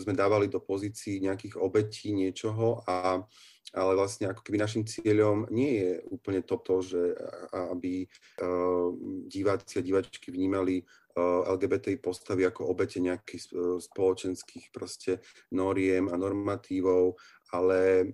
[0.00, 3.24] sme dávali do pozícií nejakých obetí niečoho, a,
[3.72, 7.16] ale vlastne ako keby našim cieľom nie je úplne toto, že
[7.52, 8.88] aby uh,
[9.28, 15.20] diváci a divačky vnímali uh, LGBTI postavy ako obete nejakých spoločenských proste
[15.52, 17.16] noriem a normatívov,
[17.52, 18.08] ale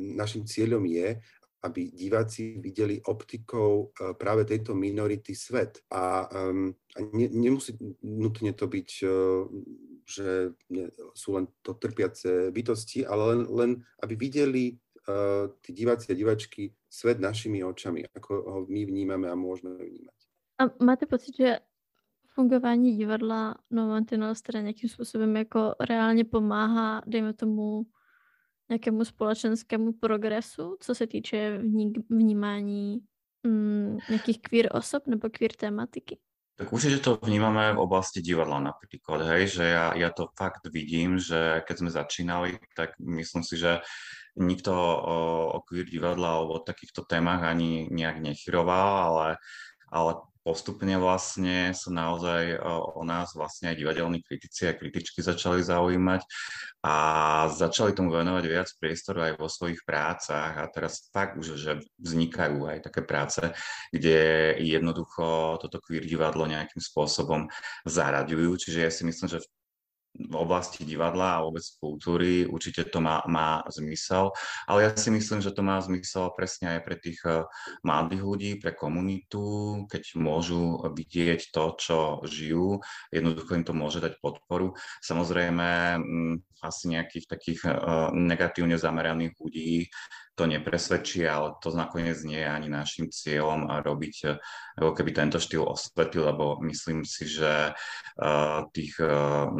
[0.00, 1.20] našim cieľom je,
[1.66, 5.82] aby diváci videli optikou práve tejto minority svet.
[5.90, 7.74] A, um, a ne, nemusí
[8.06, 9.10] nutne to byť uh,
[10.06, 10.54] že
[11.14, 13.70] sú len to trpiace bytosti, ale len, len
[14.02, 19.34] aby videli uh, tí diváci a divačky svet našimi očami, ako ho my vnímame a
[19.34, 20.18] môžeme vnímať.
[20.62, 21.58] A máte pocit, že
[22.26, 27.86] fungování divadla No Mantinels teda nějakým způsobem jako reálně pomáhá, dejme tomu,
[28.68, 31.58] nějakému společenskému progresu, co se týče
[32.10, 32.98] vnímání
[33.46, 36.18] mm, nějakých queer osob nebo queer tematiky?
[36.56, 41.20] Tak určite to vnímame v oblasti divadla napríklad, hej, že ja, ja to fakt vidím,
[41.20, 43.84] že keď sme začínali, tak myslím si, že
[44.40, 45.16] nikto o,
[45.52, 49.28] o queer divadla alebo o takýchto témach ani nejak nechyroval, ale,
[49.92, 55.58] ale postupne vlastne sa naozaj o, o nás vlastne aj divadelní kritici a kritičky začali
[55.66, 56.22] zaujímať
[56.86, 56.94] a
[57.50, 60.54] začali tomu venovať viac priestoru aj vo svojich prácach.
[60.54, 63.42] A teraz fakt už, že vznikajú aj také práce,
[63.90, 67.50] kde jednoducho toto queer divadlo nejakým spôsobom
[67.82, 69.50] zaraďujú, čiže ja si myslím, že v
[70.16, 74.32] v oblasti divadla a vôbec kultúry určite to má, má zmysel,
[74.64, 77.44] ale ja si myslím, že to má zmysel presne aj pre tých eh,
[77.84, 82.80] mladých ľudí, pre komunitu, keď môžu vidieť to, čo žijú,
[83.12, 84.72] jednoducho im to môže dať podporu.
[85.04, 89.92] Samozrejme, mm, asi nejakých takých uh, negatívne zameraných ľudí
[90.36, 94.36] to nepresvedčí, ale to nakoniec nie je ani našim cieľom robiť eh,
[94.80, 97.72] ako keby tento štýl osvety, lebo myslím si, že
[98.72, 99.52] tých uh,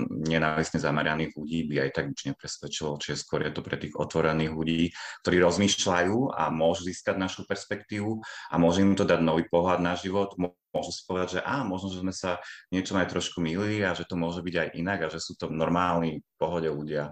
[0.47, 4.53] nenávistne zameraných ľudí by aj tak už nepresvedčilo, čiže skôr je to pre tých otvorených
[4.55, 4.95] ľudí,
[5.27, 9.99] ktorí rozmýšľajú a môžu získať našu perspektívu a môže im to dať nový pohľad na
[9.99, 12.39] život, môžu si povedať, že á, možno, že sme sa
[12.71, 15.51] niečo aj trošku milili a že to môže byť aj inak a že sú to
[15.51, 17.11] normálni, pohode ľudia.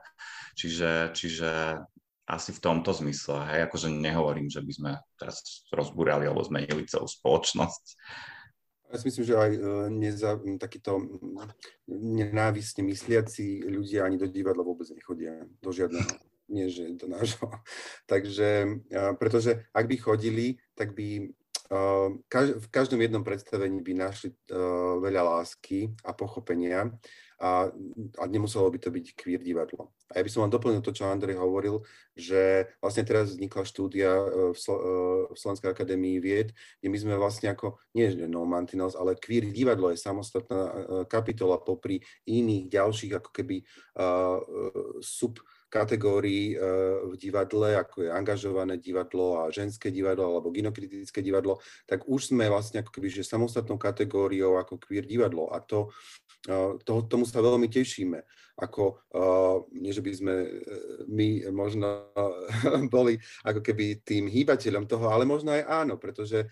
[0.54, 1.82] Čiže, čiže
[2.24, 7.04] asi v tomto zmysle, hej, akože nehovorím, že by sme teraz rozbúrali alebo zmenili celú
[7.04, 7.84] spoločnosť.
[8.94, 11.02] Ja si myslím, že aj e, neza, takýto
[11.90, 16.06] nenávisne mysliaci ľudia ani do divadla vôbec nechodia, do žiadneho,
[16.46, 17.50] nie že do nášho.
[18.12, 18.78] Takže,
[19.18, 20.46] pretože ak by chodili,
[20.78, 21.26] tak by
[22.54, 24.36] v každom jednom predstavení by našli
[25.00, 26.92] veľa lásky a pochopenia
[27.44, 27.68] a,
[28.18, 29.92] a nemuselo by to byť queer divadlo.
[30.08, 31.84] A ja by som vám doplnil to, čo Andrej hovoril,
[32.16, 34.92] že vlastne teraz vznikla štúdia e, v, Slo- e,
[35.28, 39.44] v Slovenskej akadémii vied, kde my sme vlastne ako, nie že no mantinels, ale queer
[39.52, 40.72] divadlo je samostatná e,
[41.04, 43.60] kapitola popri iných ďalších ako keby
[44.00, 44.40] uh,
[45.04, 45.36] sub
[45.68, 46.54] kategórií
[47.10, 52.46] v divadle, ako je angažované divadlo a ženské divadlo alebo ginokritické divadlo, tak už sme
[52.46, 55.90] vlastne ako keby že samostatnou kategóriou ako queer divadlo a to
[56.84, 58.20] toho, tomu sa veľmi tešíme.
[58.54, 59.02] Ako,
[59.74, 60.48] nie že by sme e,
[61.10, 62.06] my možno
[62.94, 66.46] boli ako keby tým hýbateľom toho, ale možno aj áno, pretože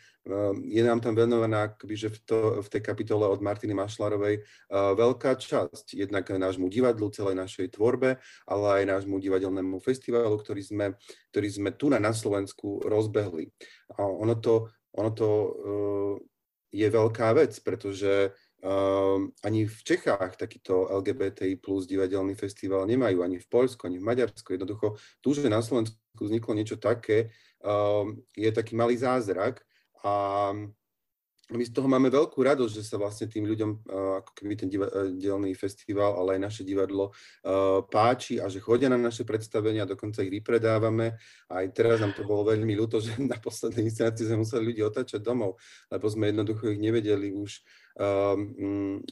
[0.67, 5.39] je nám tam venovaná akoby, že v, to, v tej kapitole od Martiny Mašlarovej veľká
[5.39, 8.19] časť, jednak nášmu divadlu, celej našej tvorbe,
[8.51, 10.87] ale aj nášmu divadelnému festivalu, ktorý sme,
[11.31, 13.51] ktorý sme tu na, na Slovensku rozbehli.
[13.95, 15.29] A ono to, ono to
[16.73, 23.43] je veľká vec, pretože Um, ani v Čechách takýto LGBTI plus divadelný festival nemajú, ani
[23.43, 24.55] v Poľsku, ani v Maďarsku.
[24.55, 29.67] Jednoducho, tu, že na Slovensku vzniklo niečo také, um, je taký malý zázrak
[30.07, 30.55] a
[31.53, 34.71] my z toho máme veľkú radosť, že sa vlastne tým ľuďom, uh, ako keby ten
[34.71, 40.23] divadelný festival, ale aj naše divadlo uh, páči a že chodia na naše predstavenia, dokonca
[40.23, 41.19] ich vypredávame.
[41.51, 45.19] Aj teraz nám to bolo veľmi ľúto, že na poslednej inscenácii sme museli ľudí otačať
[45.19, 45.59] domov,
[45.91, 47.59] lebo sme jednoducho ich nevedeli už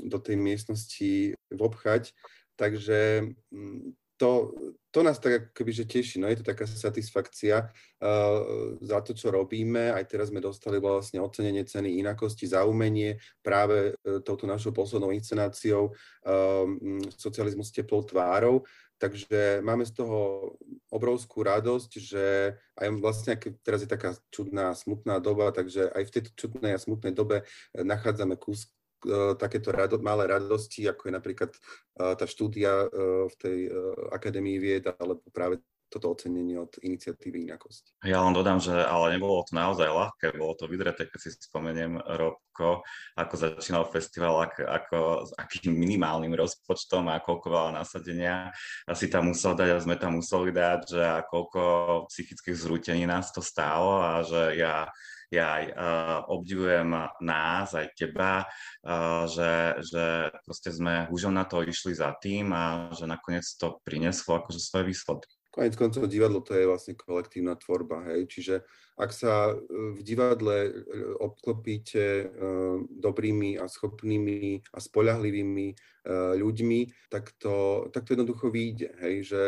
[0.01, 2.13] do tej miestnosti vobchať.
[2.61, 4.53] Takže um, to,
[4.93, 9.33] to nás tak akoby, že teší, no je to taká satisfakcia uh, za to, čo
[9.33, 9.97] robíme.
[9.97, 15.09] Aj teraz sme dostali vlastne ocenenie ceny inakosti za umenie práve uh, touto našou poslednou
[15.17, 16.69] inscenáciou uh,
[17.17, 18.61] Socializmus s teplou tvárou.
[19.01, 20.53] Takže máme z toho
[20.93, 22.25] obrovskú radosť, že
[22.77, 26.83] aj vlastne, keď teraz je taká čudná, smutná doba, takže aj v tejto čudnej a
[26.83, 28.69] smutnej dobe nachádzame kus,
[29.01, 31.59] E, takéto rado, malé radosti, ako je napríklad e,
[32.17, 32.85] tá štúdia
[33.29, 33.59] v tej
[34.13, 38.07] Akadémii vied, alebo práve toto ocenenie od iniciatívy Inakosť.
[38.07, 41.99] Ja len dodám, že ale nebolo to naozaj ľahké, bolo to vydreté, keď si spomeniem
[41.99, 42.87] Robko,
[43.19, 48.55] ako začínal festival, ako, ako s akým minimálnym rozpočtom a koľko veľa nasadenia
[48.87, 51.61] asi tam musel dať a sme tam museli dať, že a koľko
[52.07, 54.87] psychických zrútení nás to stálo a že ja
[55.31, 56.91] ja aj uh, obdivujem
[57.23, 58.51] nás, aj teba,
[58.83, 60.05] uh, že, že
[60.43, 64.91] proste sme už na to išli za tým a že nakoniec to prinieslo akože svoje
[64.91, 65.40] výsledky.
[65.51, 68.55] Konec koncov divadlo to je vlastne kolektívna tvorba, hej, čiže
[68.95, 70.71] ak sa v divadle
[71.19, 72.31] obklopíte
[72.87, 75.69] dobrými a schopnými a spoľahlivými
[76.39, 79.43] ľuďmi, tak to, tak to jednoducho vyjde, hej, že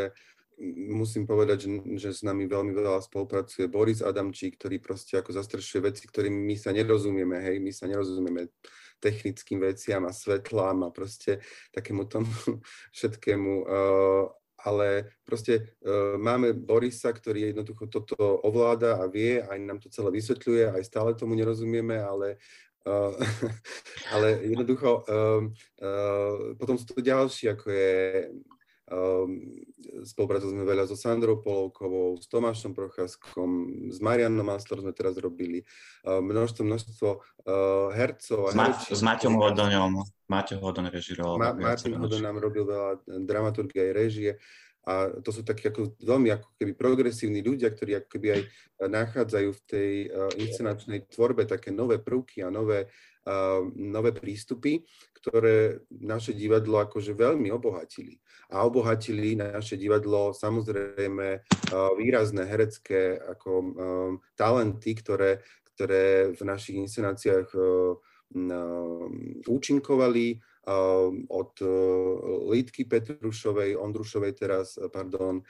[0.91, 5.81] musím povedať, že, že s nami veľmi veľa spolupracuje Boris Adamčík, ktorý proste ako zastrešuje
[5.91, 8.53] veci, ktorými my sa nerozumieme, hej, my sa nerozumieme
[9.03, 11.43] technickým veciam a svetlám a proste
[11.75, 12.31] takému tomu
[12.97, 13.53] všetkému,
[14.64, 20.11] ale proste uh, máme Borisa, ktorý jednoducho toto ovláda a vie, aj nám to celé
[20.14, 22.38] vysvetľuje, aj stále tomu nerozumieme, ale
[22.83, 23.14] Uh,
[24.14, 27.94] ale jednoducho, uh, uh, potom sú to ďalší, ako je
[28.92, 29.48] Um,
[30.05, 33.48] spolupracovali sme veľa so Sandrou Polovkovou, s Tomášom Procházkom,
[33.88, 35.64] s Marianom Maslor sme teraz robili,
[36.05, 38.52] uh, množstvo, množstvo uh, hercov.
[38.52, 39.92] S, Ma- s Maťom Hodoňom,
[40.28, 41.40] Maťo Hodoň režiroval.
[41.40, 44.31] Ma- Martin Hodoň nám robil veľa dramaturgie aj režie
[44.83, 48.42] a to sú takí ako veľmi ako keby progresívni ľudia, ktorí ako keby aj
[48.90, 52.90] nachádzajú v tej uh, inscenačnej tvorbe také nové prvky a nové,
[53.31, 54.83] uh, nové prístupy,
[55.23, 58.18] ktoré naše divadlo akože veľmi obohatili.
[58.51, 63.66] A obohatili naše divadlo samozrejme uh, výrazné herecké ako um,
[64.35, 65.47] talenty, ktoré,
[65.79, 67.95] ktoré v našich inscenáciách uh,
[69.47, 70.42] účinkovali,
[71.29, 71.66] od eh,
[72.51, 75.42] Lítky Petrušovej, Ondrušovej teraz, eh, pardon,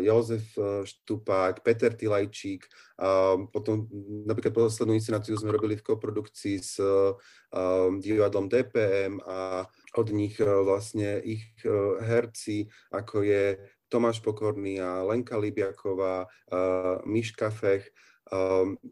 [0.00, 2.66] Jozef Štupák, Peter Tilajčík,
[2.98, 3.88] ehm, potom
[4.26, 9.64] napríklad poslednú inscenáciu sme robili v koprodukcii s ehm, divadlom DPM a
[9.96, 11.46] od nich vlastne ich
[12.04, 13.56] herci, ako je
[13.88, 16.28] Tomáš Pokorný a Lenka Libiaková,
[17.08, 17.88] Miška Fech,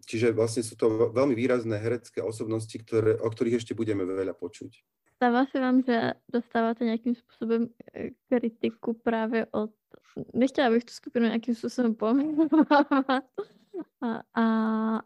[0.07, 4.85] čiže vlastne sú to veľmi výrazné herecké osobnosti, ktoré, o ktorých ešte budeme veľa počuť.
[5.15, 9.71] Stává se vám, že dostáváte nějakým způsobem eh, kritiku právě od...
[10.35, 12.87] Nechtěla bych tu skupinu nějakým způsobem pomenovat
[14.03, 14.45] a, a,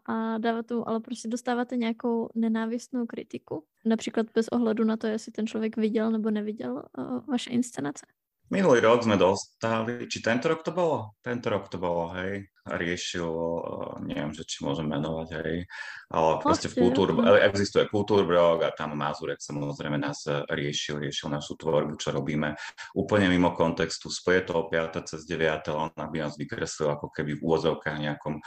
[0.05, 3.63] a dávat tomu, ale prostě dostáváte nějakou nenávistnou kritiku?
[3.85, 8.05] Například bez ohledu na to, jestli ten člověk viděl nebo neviděl uh, vaše inscenace?
[8.49, 11.13] Minulý rok sme dostali, či tento rok to bolo?
[11.21, 15.63] Tento rok to bolo, hej riešil, eh, neviem, že či môžem menovať, hej,
[16.11, 21.55] ale proste v kultúr, existuje kultúrblog a tam Mazurek samozrejme nás eh, riešil, riešil našu
[21.55, 22.59] tvorbu, čo robíme
[22.97, 25.07] úplne mimo kontextu, spoje to 5.
[25.07, 25.71] cez 9.
[25.71, 28.41] on by nás vykreslil ako keby v úvozovkách nejakom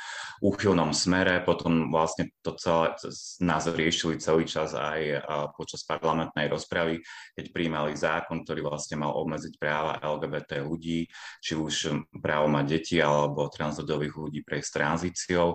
[0.44, 2.94] úchylnom smere, potom vlastne to celé
[3.40, 5.24] nás riešili celý čas aj
[5.54, 7.00] počas parlamentnej rozpravy,
[7.38, 11.06] keď prijímali zákon, ktorý vlastne mal obmedziť práva LGBT ľudí,
[11.38, 15.54] či už právo mať deti alebo transrodové rodových ľudí prejsť tranzíciou.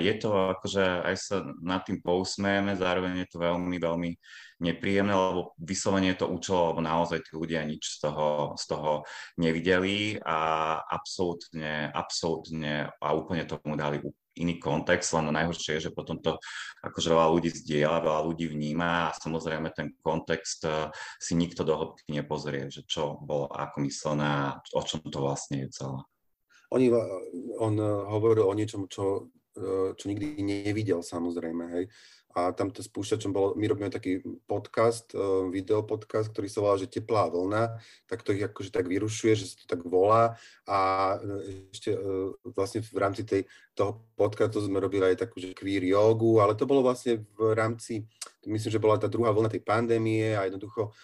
[0.00, 4.10] Je to akože aj sa nad tým pousmejeme, zároveň je to veľmi, veľmi
[4.64, 8.92] nepríjemné, lebo vyslovene je to účelo, lebo naozaj tí ľudia nič z toho, z toho
[9.36, 10.38] nevideli a
[10.88, 14.00] absolútne, absolútne a úplne tomu dali
[14.38, 16.38] iný kontext, len najhoršie je, že potom to
[16.86, 21.74] akože veľa ľudí zdieľa, veľa ľudí vníma a samozrejme ten kontext eh, si nikto do
[21.74, 26.00] hĺbky nepozrie, že čo bolo ako myslené o čom to vlastne je celé.
[26.68, 26.92] Oni,
[27.56, 27.74] on
[28.12, 31.84] hovoril o niečom, čo, eh, čo nikdy nevidel samozrejme, hej.
[32.36, 36.86] A tamto spúšťačom bolo, my robíme taký podcast, uh, video podcast, ktorý sa volá, že
[36.86, 40.38] teplá vlna, tak to ich akože tak vyrušuje, že sa to tak volá.
[40.68, 40.78] A
[41.74, 41.98] ešte
[42.54, 43.42] vlastne v rámci tej,
[43.74, 48.06] toho podcastu sme robili aj takú, že queer jogu, ale to bolo vlastne v rámci,
[48.46, 50.94] myslím, že bola tá druhá vlna tej pandémie a jednoducho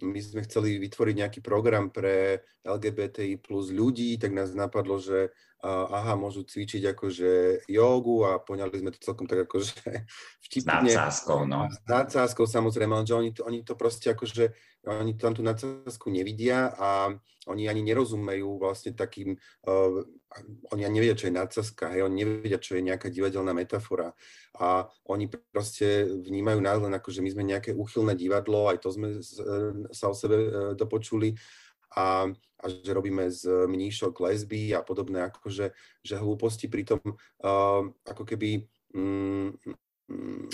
[0.00, 5.32] my sme chceli vytvoriť nejaký program pre LGBTI plus ľudí, tak nás napadlo, že
[5.68, 9.76] aha, môžu cvičiť akože jogu a poňali sme to celkom tak akože
[10.48, 10.88] vtipne.
[10.88, 11.68] S nadsázkou, no.
[11.68, 14.56] S nadsázkou samozrejme, že oni to, oni to proste akože,
[14.88, 17.12] oni tam tú nadsázku nevidia a
[17.48, 19.36] oni ani nerozumejú vlastne takým,
[19.68, 20.00] uh,
[20.72, 24.12] oni ani nevedia, čo je nadsázka, hej, oni nevedia, čo je nejaká divadelná metafora
[24.56, 28.88] a oni proste vnímajú nás len ako, že my sme nejaké úchylné divadlo, aj to
[28.92, 29.20] sme
[29.92, 31.36] sa o sebe uh, dopočuli
[31.96, 32.28] a,
[32.60, 35.72] a že robíme z mníšok lesby a podobné akože
[36.04, 39.56] že hlúposti, pritom uh, ako keby mm,
[40.08, 40.48] mm,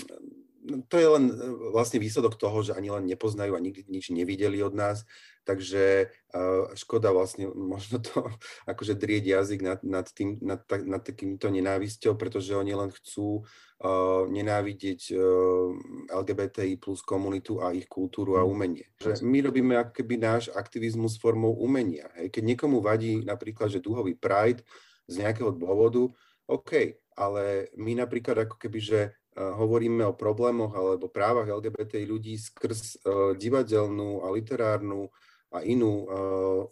[0.87, 1.31] to je len
[1.71, 5.07] vlastne výsledok toho, že ani len nepoznajú a nikdy nič nevideli od nás,
[5.47, 8.27] takže uh, škoda vlastne možno to
[8.71, 14.27] akože drieť jazyk nad, nad, tým, nad, nad takýmto nenávisťou, pretože oni len chcú uh,
[14.27, 15.71] nenávidieť uh,
[16.11, 18.49] LGBTI plus komunitu a ich kultúru a mm.
[18.51, 18.85] umenie.
[18.99, 22.11] Že my robíme ako keby náš aktivizmus formou umenia.
[22.19, 22.35] Hej.
[22.35, 24.67] Keď niekomu vadí napríklad, že duhový pride
[25.07, 26.11] z nejakého dôvodu,
[26.47, 28.99] OK, ale my napríklad ako keby, že
[29.37, 35.13] hovoríme o problémoch alebo právach LGBTI ľudí skrz uh, divadelnú a literárnu
[35.53, 36.09] a inú uh,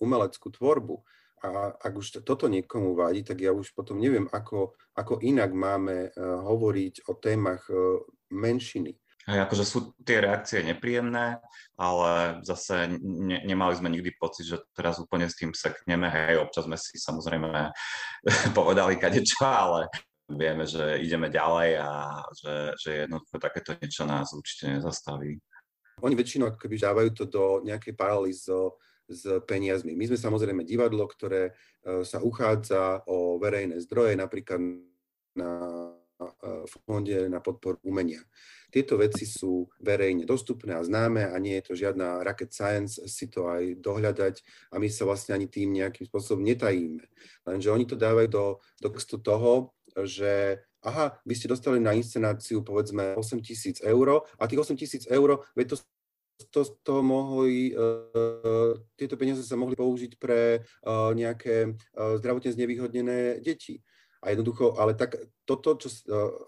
[0.02, 1.00] umeleckú tvorbu.
[1.46, 6.10] A ak už toto niekomu vadí, tak ja už potom neviem, ako, ako inak máme
[6.10, 7.70] uh, hovoriť o témach
[8.34, 8.98] menšiny.
[9.26, 11.42] Hej, akože sú tie reakcie nepríjemné,
[11.82, 16.06] ale zase ne, nemali sme nikdy pocit, že teraz úplne s tým sekneme.
[16.14, 17.50] Hej, občas sme si samozrejme
[18.58, 19.90] povedali kadečo, ale
[20.30, 21.92] vieme, že ideme ďalej a
[22.34, 25.38] že, že jednoducho takéto niečo nás určite nezastaví.
[26.04, 28.76] Oni väčšinou akoby dávajú to do nejakej paralely so,
[29.08, 29.94] s peniazmi.
[29.94, 34.60] My sme samozrejme divadlo, ktoré uh, sa uchádza o verejné zdroje, napríklad
[35.38, 35.52] na
[36.20, 38.20] uh, fonde na podporu umenia.
[38.74, 43.32] Tieto veci sú verejne dostupné a známe a nie je to žiadna rocket science si
[43.32, 44.36] to aj dohľadať
[44.74, 47.08] a my sa vlastne ani tým nejakým spôsobom netajíme.
[47.48, 48.46] Lenže oni to dávajú do,
[48.84, 48.90] do
[49.24, 49.72] toho,
[50.04, 55.04] že aha, vy ste dostali na inscenáciu povedzme 8 tisíc eur a tých 8 tisíc
[55.08, 55.76] eur, veď to
[56.52, 63.40] to, to mohli, uh, tieto peniaze sa mohli použiť pre uh, nejaké uh, zdravotne znevýhodnené
[63.40, 63.80] deti.
[64.20, 65.86] A jednoducho, ale tak toto, čo,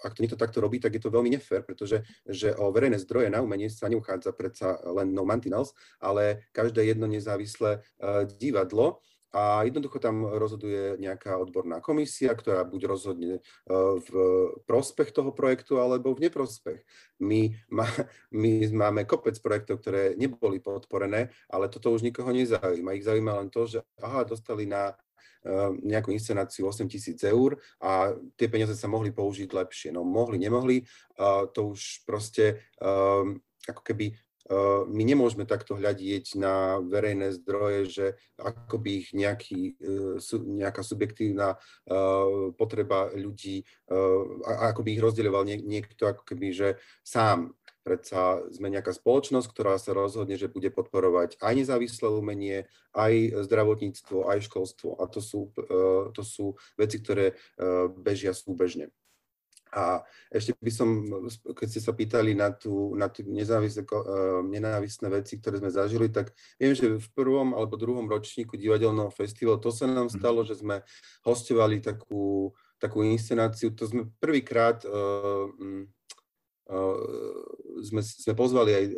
[0.01, 3.29] ak to niekto takto robí, tak je to veľmi nefér, pretože že o verejné zdroje
[3.29, 7.85] na umenie sa neuchádza predsa len no mantinels, ale každé jedno nezávislé
[8.41, 8.97] divadlo
[9.37, 13.41] a jednoducho tam rozhoduje nejaká odborná komisia, ktorá buď rozhodne e,
[14.01, 14.09] v
[14.65, 16.81] prospech toho projektu alebo v neprospech.
[17.21, 17.85] My, má,
[18.33, 22.97] my máme kopec projektov, ktoré neboli podporené, ale toto už nikoho nezaujíma.
[22.97, 24.97] Ich zaujíma len to, že aha, dostali na
[25.45, 29.89] e, nejakú inscenáciu 8 tisíc eur a tie peniaze sa mohli použiť lepšie.
[29.93, 30.81] No mohli, nemohli,
[31.53, 34.13] to už proste um, ako keby
[34.87, 38.05] my nemôžeme takto hľadieť na verejné zdroje, že
[38.39, 43.67] ako by ich nejaký, eh, nejaká subjektívna eh, potreba ľudí,
[44.43, 47.55] ako by ich rozdeľoval niekto ako že sám.
[47.83, 54.27] Predsa sme nejaká spoločnosť, ktorá sa rozhodne, že bude podporovať aj nezávislé umenie, aj zdravotníctvo,
[54.27, 54.99] aj školstvo.
[54.99, 55.55] A to sú,
[56.11, 57.39] to sú veci, ktoré
[57.95, 58.91] bežia súbežne.
[59.77, 60.01] A
[60.33, 60.89] ešte by som,
[61.29, 66.09] keď ste sa pýtali na, tú, na tú nezávislé, uh, nenávisné veci, ktoré sme zažili,
[66.09, 70.17] tak viem, že v prvom alebo druhom ročníku divadelného festivalu to sa nám mhm.
[70.17, 70.81] stalo, že sme
[71.21, 73.69] hostovali takú, takú inscenáciu.
[73.77, 75.45] To sme prvýkrát uh,
[76.73, 76.97] uh,
[77.85, 78.85] sme, sme pozvali aj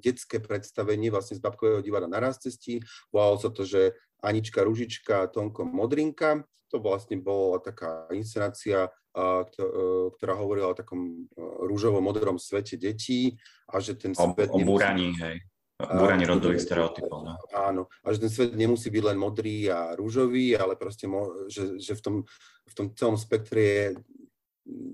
[0.00, 2.80] detské predstavenie vlastne z Babkového divadla na cestí.
[3.12, 3.92] Volalo sa to, že
[4.24, 6.44] Anička Ružička, Tonko Modrinka.
[6.70, 9.66] To vlastne bola taká inscenácia a, e,
[10.14, 13.34] ktorá hovorila o takom e, rúžovo-modrom svete detí
[13.66, 14.50] a že ten svet...
[14.50, 15.42] O, o búraní, hej.
[15.80, 17.24] Búranie rodových stereotypov.
[17.24, 17.34] No.
[17.56, 21.80] Áno, a že ten svet nemusí byť len modrý a rúžový, ale proste, mo, že,
[21.80, 22.14] že v, tom,
[22.68, 23.84] v tom celom spektre je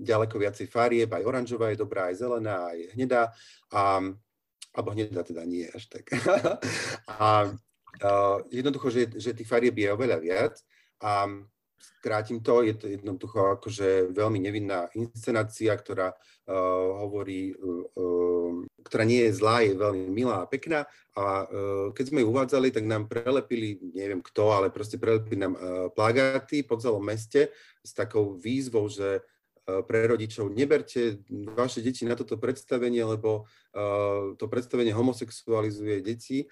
[0.07, 3.23] ďaleko viacej farieb, aj oranžová je dobrá, aj zelená, aj hnedá.
[3.69, 3.99] A,
[4.71, 6.07] alebo hnedá teda nie až tak.
[7.11, 7.51] a,
[7.99, 8.09] a
[8.47, 10.55] jednoducho, že, že tých farieb je oveľa viac.
[11.03, 11.27] A
[11.77, 19.25] skrátim to, je to jednoducho akože veľmi nevinná inscenácia, ktorá uh, hovorí, uh, ktorá nie
[19.29, 23.05] je zlá, je veľmi milá a pekná a uh, keď sme ju uvádzali, tak nám
[23.09, 25.61] prelepili, neviem kto, ale proste prelepili nám uh,
[25.93, 29.21] plagáty po celom meste s takou výzvou, že
[29.67, 31.19] pre rodičov, neberte
[31.51, 36.47] vaše deti na toto predstavenie, lebo uh, to predstavenie homosexualizuje deti.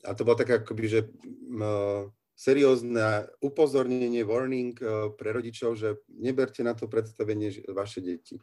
[0.00, 6.66] A to bola taká akoby, že uh, seriózne upozornenie, warning eh, pre rodičov, že neberte
[6.66, 8.38] na to predstavenie vaše deti.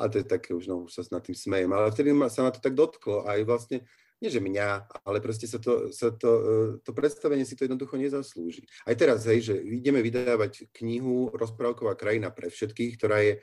[0.00, 1.72] A to je také, už, no, už sa nad tým smejem.
[1.72, 3.84] Ale vtedy sa ma to tak dotklo aj vlastne,
[4.22, 7.96] nie že mňa, ale proste sa to, sa to, eh, to predstavenie si to jednoducho
[7.96, 8.68] nezaslúži.
[8.84, 13.40] Aj teraz, hej, že ideme vydávať knihu Rozprávková krajina pre všetkých, ktorá je,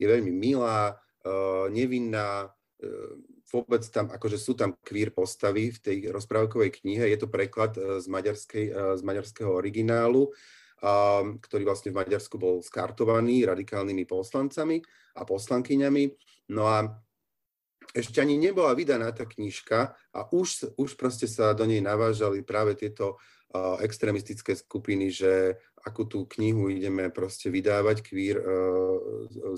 [0.00, 2.48] je veľmi milá, uh, nevinná,
[3.50, 7.98] vôbec tam, akože sú tam queer postavy v tej rozprávkovej knihe, je to preklad e,
[7.98, 10.30] z, maďarskej, e, z maďarského originálu,
[11.44, 14.80] ktorý vlastne v Maďarsku bol skartovaný radikálnymi poslancami
[15.12, 16.04] a poslankyňami.
[16.56, 16.88] No a
[17.92, 22.78] ešte ani nebola vydaná tá knižka a už, už proste sa do nej navážali práve
[22.78, 28.40] tieto uh, extremistické skupiny, že akú tú knihu ideme proste vydávať uh,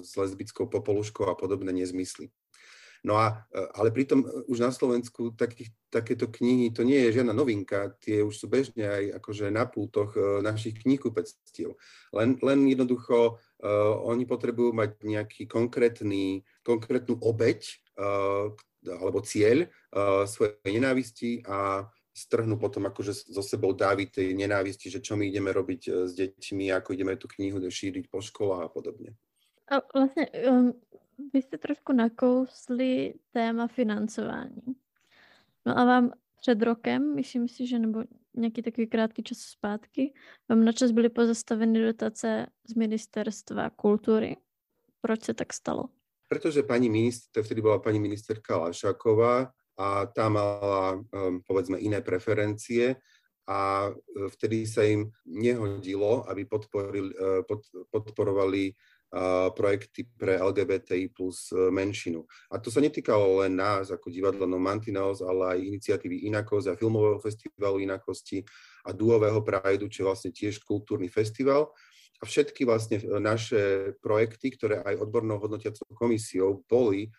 [0.00, 2.32] s lesbickou popoluškou a podobné nezmysly.
[3.02, 7.18] No a, e, ale pritom e, už na Slovensku takých, takéto knihy, to nie je
[7.18, 11.74] žiadna novinka, tie už sú bežne aj akože na pultoch e, našich knihkupectiev.
[12.14, 17.64] Len, len jednoducho uh, oni potrebujú mať nejaký konkrétny, konkrétnu obeď
[17.96, 18.52] uh,
[18.84, 25.00] alebo cieľ uh, svojej nenávisti a strhnú potom akože so sebou dávy tej nenávisti, že
[25.00, 29.16] čo my ideme robiť s deťmi, ako ideme tú knihu šíriť po školách a podobne.
[29.72, 30.76] A vlastne um,
[31.32, 34.76] vy jste trošku nakousli téma financování.
[35.66, 38.04] No a vám před rokem, myslím si, že nebo
[38.34, 40.14] nějaký takový krátký čas zpátky,
[40.48, 44.36] vám načas byly pozastaveny dotace z ministerstva kultury.
[45.00, 45.84] Proč se tak stalo?
[46.28, 52.96] Pretože pani minister, vtedy bola pani ministerka Lašaková a tá mala, um, povedzme, iné preferencie
[53.48, 56.70] a uh, vtedy sa im nehodilo, aby pod,
[57.90, 58.74] podporovali
[59.52, 62.24] projekty pre LGBTI plus e, menšinu.
[62.48, 66.78] A to sa netýkalo len nás ako divadlo No Mantinels, ale aj iniciatívy Inakosť a
[66.80, 68.40] filmového festivalu Inakosti
[68.88, 71.76] a duového Prideu, čo je vlastne tiež kultúrny festival.
[72.16, 77.12] A všetky vlastne naše projekty, ktoré aj odbornou hodnotiacou komisiou boli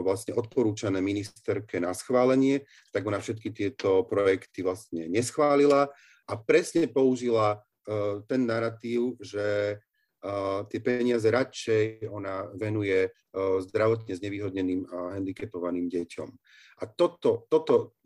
[0.00, 5.92] vlastne odporúčané ministerke na schválenie, tak ona všetky tieto projekty vlastne neschválila
[6.28, 9.78] a presne použila uh, ten narratív, že
[10.72, 16.28] tie peniaze radšej ona venuje zdravotne znevýhodneným a handicapovaným deťom.
[16.80, 18.00] A toto, toto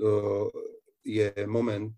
[1.06, 1.94] je moment,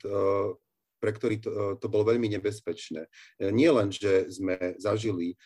[1.01, 1.51] pre ktorý to,
[1.81, 3.09] to bolo veľmi nebezpečné.
[3.49, 5.41] Nie len, že sme zažili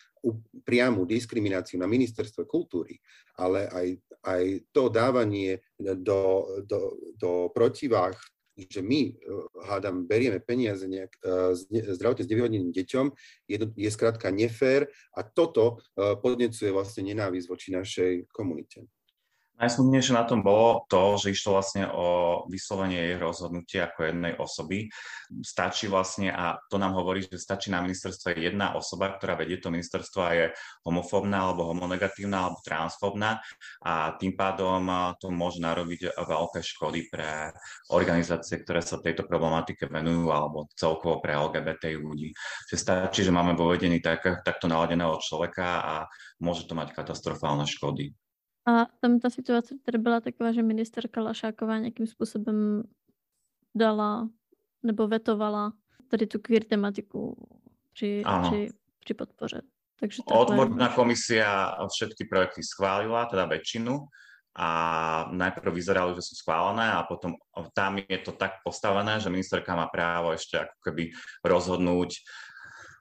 [0.65, 2.97] priamu diskrimináciu na ministerstve kultúry,
[3.37, 3.89] ale aj,
[4.25, 6.81] aj to dávanie do, do,
[7.19, 8.17] do protiváh
[8.55, 9.17] že my, eh,
[9.67, 13.07] hádam, berieme peniaze nejak, eh, zdravotne znevýhodneným deťom,
[13.51, 14.87] je, je skrátka nefér
[15.19, 18.87] a toto eh, podnecuje vlastne nenávisť voči našej komunite.
[19.55, 24.91] Najsmutnejšie na tom bolo to, že išlo vlastne o vyslovenie jej rozhodnutia ako jednej osoby.
[25.47, 29.71] Stačí vlastne, a to nám hovorí, že stačí na ministerstve jedna osoba, ktorá vedie to
[29.71, 30.47] ministerstvo a je
[30.83, 33.39] homofóbna alebo homonegatívna alebo transfóbna
[33.87, 34.91] a tým pádom
[35.23, 37.55] to môže narobiť veľké škody pre
[37.95, 42.35] organizácie, ktoré sa tejto problematike venujú alebo celkovo pre LGBT ľudí.
[42.75, 45.95] Že stačí, že máme vo vedení tak, takto naladeného človeka a
[46.43, 48.11] môže to mať katastrofálne škody.
[48.67, 52.83] A tam ta situace teda byla taková, že ministerka Lašáková nějakým způsobem
[53.75, 54.29] dala
[54.83, 55.73] nebo vetovala
[56.09, 57.49] tady tu queer tematiku
[57.93, 58.69] při, při,
[59.01, 59.63] při podpoře.
[60.01, 64.05] Takže Odborná komisia všetky projekty schválila, teda väčšinu,
[64.55, 64.69] a
[65.35, 67.35] najprv vyzerali, že sú schválené a potom
[67.75, 71.11] tam je to tak postavené, že ministerka má právo ešte ako keby
[71.43, 72.23] rozhodnúť,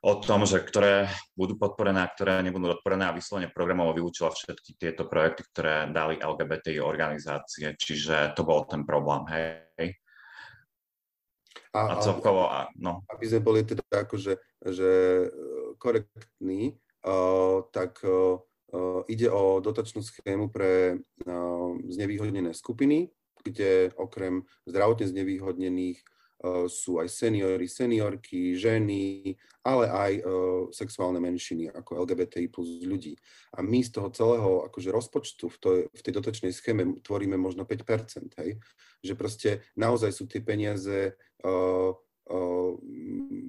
[0.03, 4.75] o tom, že ktoré budú podporené a ktoré nebudú podporené a vyslovene programovo vylúčila všetky
[4.75, 9.95] tieto projekty, ktoré dali LGBTI organizácie, čiže to bol ten problém, hej.
[11.73, 13.01] A, a celkovo, a, no.
[13.09, 14.91] Aby sme boli teda akože že
[15.25, 15.27] e,
[15.81, 18.39] korektní, uh, tak uh,
[19.11, 20.95] ide o dotačnú schému pre
[21.27, 23.11] uh, znevýhodnené skupiny,
[23.43, 25.99] kde okrem zdravotne znevýhodnených
[26.67, 30.13] sú aj seniory, seniorky, ženy, ale aj
[30.75, 33.15] sexuálne menšiny ako LGBTI plus ľudí.
[33.55, 37.63] A my z toho celého akože rozpočtu v, to, v tej dotačnej schéme tvoríme možno
[37.63, 38.59] 5%, hej?
[38.99, 41.15] Že proste naozaj sú tie peniaze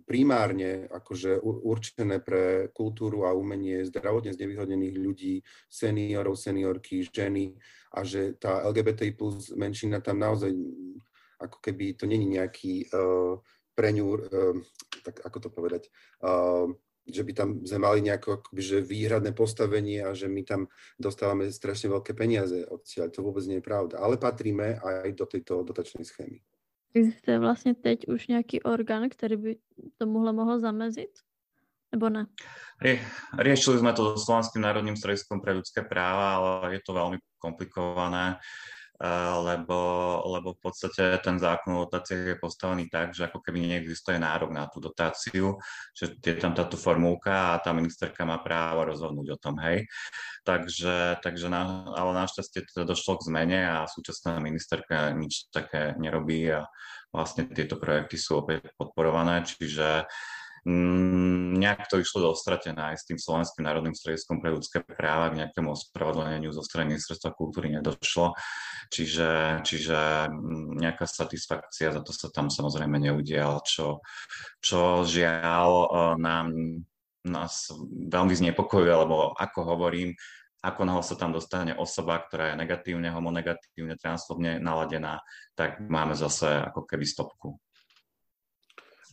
[0.04, 5.34] primárne akože určené pre kultúru a umenie zdravotne znevýhodnených ľudí,
[5.70, 7.54] seniorov, seniorky, ženy
[7.94, 10.50] a že tá LGBTI plus menšina tam naozaj
[11.44, 13.38] ako keby to není nejaký uh,
[13.76, 14.56] preňúr, uh,
[15.04, 15.82] tak ako to povedať,
[16.24, 16.68] uh,
[17.04, 21.52] že by tam sme mali nejaké akoby, že výhradné postavenie a že my tam dostávame
[21.52, 23.12] strašne veľké peniaze odtiaľ.
[23.12, 24.00] To vôbec nie je pravda.
[24.00, 26.40] Ale patríme aj do tejto dotačnej schémy.
[26.94, 29.56] Existuje vlastně teď už nějaký orgán, který by
[29.98, 31.10] tomuhle mohl zamezit?
[31.92, 32.26] Nebo ne?
[32.82, 32.98] Rie,
[33.38, 38.34] riešili sme to so Slovenským národným strediskom pre ľudské práva, ale je to veľmi komplikované,
[39.42, 39.78] lebo,
[40.38, 44.54] lebo v podstate ten zákon o dotáciách je postavený tak, že ako keby neexistuje nárok
[44.54, 45.58] na tú dotáciu,
[45.90, 49.90] že je tam táto formulka a tá ministerka má právo rozhodnúť o tom, hej.
[50.46, 56.46] Takže, takže na, ale našťastie teda došlo k zmene a súčasná ministerka nič také nerobí
[56.54, 56.70] a
[57.10, 60.33] vlastne tieto projekty sú opäť podporované, čiže mm,
[60.64, 65.44] nejak to išlo do stratená aj s tým Slovenským národným strediskom pre ľudské práva, k
[65.44, 68.32] nejakému ospravedlneniu zo strany ministerstva kultúry nedošlo.
[68.88, 74.00] Čiže, čiže mm, nejaká satisfakcia za to sa tam samozrejme neudial, čo,
[74.64, 76.46] čo žiaľ e, nám
[77.24, 77.72] nás
[78.12, 80.12] veľmi znepokojuje, lebo ako hovorím,
[80.64, 85.20] ako náhle sa tam dostane osoba, ktorá je negatívne, homonegatívne, transfobne naladená,
[85.52, 87.60] tak máme zase ako keby stopku.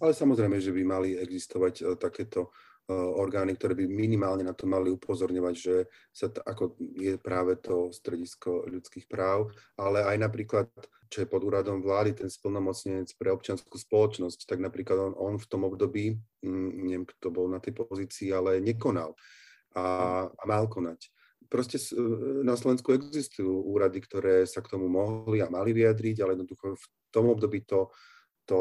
[0.02, 4.66] Ale samozrejme, že by mali existovať uh, takéto uh, orgány, ktoré by minimálne na to
[4.66, 5.76] mali upozorňovať, že
[6.10, 10.68] sa t- ako je práve to stredisko ľudských práv, ale aj napríklad,
[11.12, 15.46] čo je pod úradom vlády, ten splnomocnenec pre občianskú spoločnosť, tak napríklad on, on v
[15.46, 19.14] tom období, mm, neviem, kto bol na tej pozícii, ale nekonal
[19.78, 19.86] a,
[20.28, 21.14] a mal konať.
[21.52, 21.76] Proste
[22.48, 26.86] na Slovensku existujú úrady, ktoré sa k tomu mohli a mali vyjadriť, ale jednoducho v
[27.12, 27.92] tom období to,
[28.46, 28.60] to,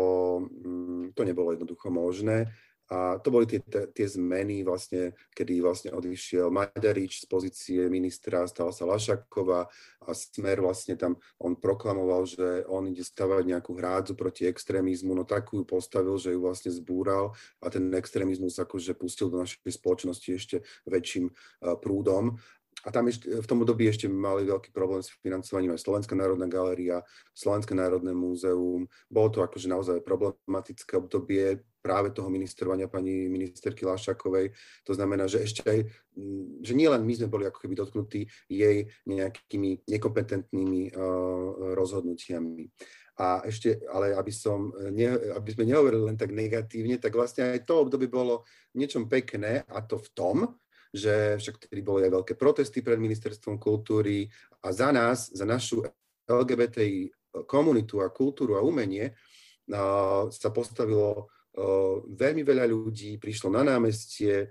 [0.64, 2.52] mm, to nebolo jednoducho možné.
[2.90, 3.62] A to boli tie,
[3.94, 9.70] tie zmeny vlastne, kedy vlastne odišiel Maďarič z pozície ministra, stala sa Lašaková
[10.02, 15.22] a Smer vlastne tam, on proklamoval, že on ide stavať nejakú hrádzu proti extrémizmu, no
[15.22, 17.30] takú ju postavil, že ju vlastne zbúral
[17.62, 21.30] a ten extrémizmus akože pustil do našej spoločnosti ešte väčším
[21.78, 22.42] prúdom
[22.84, 26.48] a tam ešte, v tom období ešte mali veľký problém s financovaním aj Slovenská národná
[26.48, 27.04] galéria,
[27.36, 28.88] Slovenské národné múzeum.
[29.12, 34.52] Bolo to akože naozaj problematické obdobie práve toho ministerovania pani ministerky Lášakovej.
[34.84, 35.80] To znamená, že ešte aj,
[36.16, 42.68] mm, že nielen my sme boli ako keby dotknutí jej nejakými nekompetentnými uh, rozhodnutiami.
[43.20, 47.68] A ešte, ale aby, som, ne, aby sme nehovorili len tak negatívne, tak vlastne aj
[47.68, 50.36] to obdobie bolo niečom pekné a to v tom,
[50.91, 54.26] že však tedy boli aj veľké protesty pred ministerstvom kultúry
[54.62, 55.86] a za nás, za našu
[56.26, 57.11] LGBTI
[57.47, 59.14] komunitu a kultúru a umenie
[60.30, 61.30] sa postavilo
[62.07, 64.51] veľmi veľa ľudí, prišlo na námestie,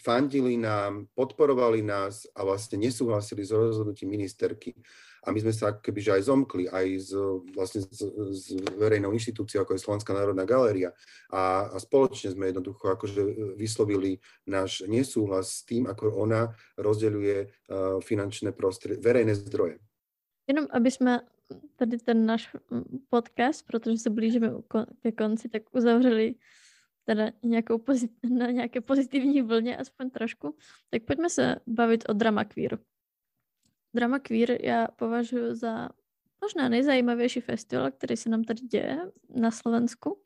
[0.00, 4.76] fandili nám, podporovali nás a vlastne nesúhlasili s rozhodnutím ministerky
[5.24, 7.10] a my sme sa kebyže aj zomkli aj z,
[7.54, 8.00] vlastne z,
[8.34, 8.44] z
[8.78, 10.92] verejnou inštitúciou, ako je Slovenská národná galéria
[11.32, 17.50] a, a spoločne sme jednoducho akože vyslovili náš nesúhlas s tým, ako ona rozdeľuje uh,
[18.02, 19.78] finančné prostredie, verejné zdroje.
[20.48, 21.20] Jenom aby jsme
[21.76, 22.56] tady ten náš
[23.08, 24.52] podcast, protože se blížíme
[25.02, 26.34] ke konci, tak uzavřeli
[27.04, 30.54] teda nějakou pozit- na nějaké pozitivní vlně, aspoň trošku,
[30.90, 32.78] tak pojďme se bavit o drama queer.
[33.94, 35.88] Drama Queer já považuji za
[36.40, 38.98] možná nejzajímavější festival, který se nám tady děje
[39.34, 40.22] na Slovensku.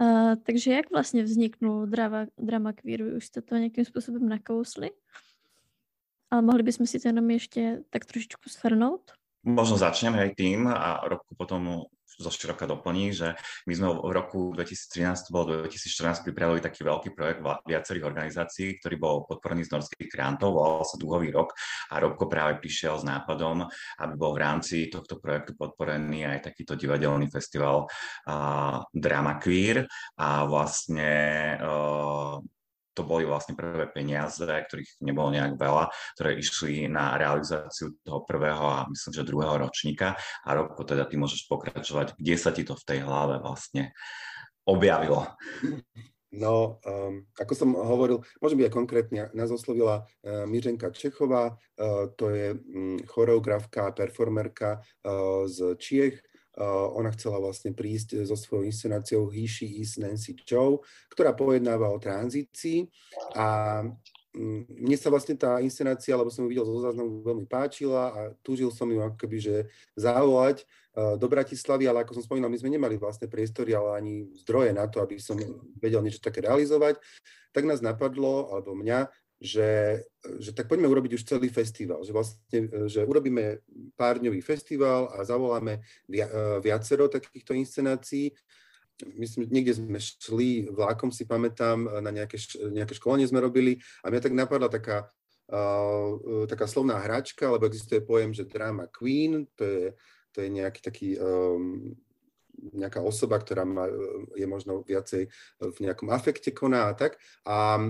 [0.00, 3.02] Uh, takže jak vlastně vzniknul drama, drama Queer?
[3.02, 4.90] Už jste to nějakým způsobem nakousli?
[6.30, 9.10] Ale mohli bychom si to jenom ještě tak trošičku shrnout?
[9.42, 11.88] Možno začnem aj tým a roku potom
[12.20, 17.10] zo široka doplní, že my sme v roku 2013, to bolo 2014, pripravili taký veľký
[17.16, 21.56] projekt viacerých organizácií, ktorý bol podporený z norských grantov, volal sa Dúhový rok
[21.90, 23.64] a Robko práve prišiel s nápadom,
[24.04, 29.88] aby bol v rámci tohto projektu podporený aj takýto divadelný festival uh, Drama Queer.
[30.20, 31.12] A vlastne
[31.56, 32.36] uh,
[32.94, 38.64] to boli vlastne prvé peniaze, ktorých nebolo nejak veľa, ktoré išli na realizáciu toho prvého
[38.66, 40.18] a myslím, že druhého ročníka.
[40.46, 43.94] A Robko, teda ty môžeš pokračovať, kde sa ti to v tej hlave vlastne
[44.66, 45.30] objavilo?
[46.30, 52.06] No, um, ako som hovoril, môžem byť aj konkrétne, nás oslovila uh, Miřenka Čechová, uh,
[52.14, 56.22] to je um, choreografka, performerka uh, z Čiech,
[56.58, 60.82] ona chcela vlastne prísť so svojou inscenáciou He, She Is Nancy Joe,
[61.14, 62.90] ktorá pojednáva o tranzícii
[63.38, 63.46] a
[64.34, 68.20] um, mne sa vlastne tá inscenácia, lebo som ju videl zo záznamu, veľmi páčila a
[68.42, 69.56] túžil som ju ako keby, že
[69.94, 70.66] zavolať
[70.98, 74.74] uh, do Bratislavy, ale ako som spomínal, my sme nemali vlastné priestory, ale ani zdroje
[74.74, 75.38] na to, aby som
[75.78, 76.98] vedel niečo také realizovať.
[77.50, 80.04] Tak nás napadlo, alebo mňa, že,
[80.36, 83.64] že tak poďme urobiť už celý festival, že vlastne, že urobíme
[83.96, 86.28] párňový festival a zavoláme via,
[86.60, 88.36] viacero takýchto inscenácií.
[89.16, 92.36] Myslím, niekde sme šli vlákom, si pamätám, na nejaké,
[92.68, 95.08] nejaké školenie sme robili a mňa tak napadla taká,
[95.48, 99.84] uh, taká slovná hračka, lebo existuje pojem, že drama queen, to je,
[100.36, 101.96] to je nejaký taký um,
[102.60, 103.88] nejaká osoba, ktorá má,
[104.36, 105.32] je možno viacej
[105.64, 107.16] v nejakom afekte koná a tak.
[107.48, 107.80] A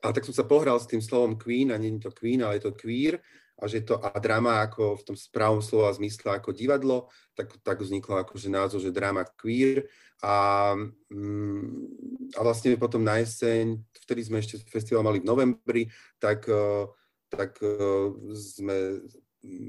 [0.00, 2.56] a tak som sa pohral s tým slovom queen, a nie je to queen, ale
[2.56, 3.20] je to queer,
[3.54, 7.06] a že to a drama ako v tom správnom slova zmysle ako divadlo,
[7.38, 9.86] tak, tak vzniklo akože názov, že drama queer
[10.26, 10.74] a,
[11.10, 15.86] mm, a vlastne potom na jeseň, vtedy sme ešte festival mali v novembri,
[16.18, 16.90] tak, e,
[17.30, 17.78] tak e,
[18.34, 19.06] sme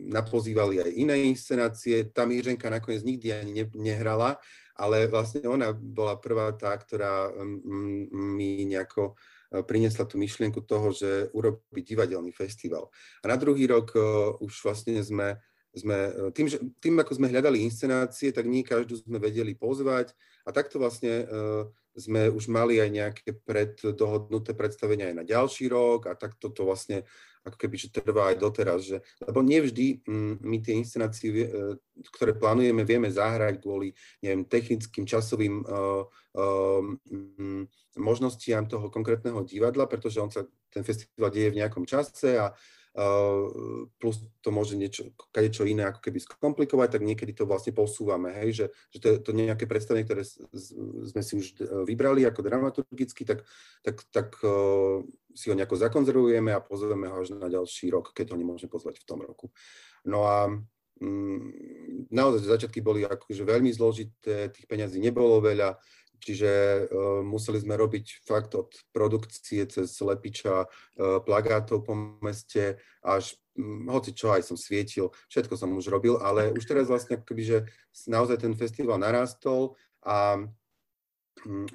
[0.09, 2.09] napozývali aj iné inscenácie.
[2.09, 4.39] Tá Mířenka nakoniec nikdy ani ne, nehrala,
[4.79, 7.27] ale vlastne ona bola prvá tá, ktorá
[8.11, 12.89] mi nejako E, priniesla tú myšlienku toho, že urobiť divadelný festival.
[13.21, 13.99] A na druhý rok e,
[14.41, 15.37] už vlastne sme,
[15.75, 20.15] sme e, tým, že, tým, ako sme hľadali inscenácie, tak nie každú sme vedeli pozvať
[20.45, 21.25] a takto vlastne
[21.95, 27.07] sme už mali aj nejaké preddohodnuté predstavenia aj na ďalší rok a takto to vlastne
[27.45, 31.45] ako keby, že trvá aj doteraz, že, lebo nevždy mm, my tie inscenácie,
[32.17, 33.93] ktoré plánujeme, vieme zahrať kvôli,
[34.25, 36.81] neviem, technickým, časovým uh, uh,
[38.01, 40.41] možnostiam toho konkrétneho divadla, pretože on sa,
[40.73, 42.84] ten festival deje v nejakom čase a Uh,
[43.99, 48.49] plus to môže niečo, čo iné ako keby skomplikovať, tak niekedy to vlastne posúvame, hej,
[48.55, 48.65] že,
[48.95, 50.23] že to, to nejaké predstavenie, ktoré
[51.03, 51.45] sme si už
[51.83, 53.43] vybrali ako dramaturgicky, tak,
[53.83, 55.03] tak, tak uh,
[55.35, 59.03] si ho nejako zakonzervujeme a pozveme ho až na ďalší rok, keď ho nemôžeme pozvať
[59.03, 59.51] v tom roku.
[60.07, 60.47] No a
[61.03, 65.75] mm, naozaj začiatky boli akože veľmi zložité, tých peňazí nebolo veľa,
[66.19, 71.93] Čiže uh, museli sme robiť fakt od produkcie cez lepiča, uh, plagátov po
[72.23, 76.87] meste, až um, hoci čo aj som svietil, všetko som už robil, ale už teraz
[76.87, 77.57] vlastne akoby, že
[78.07, 80.53] naozaj ten festival narastol a um,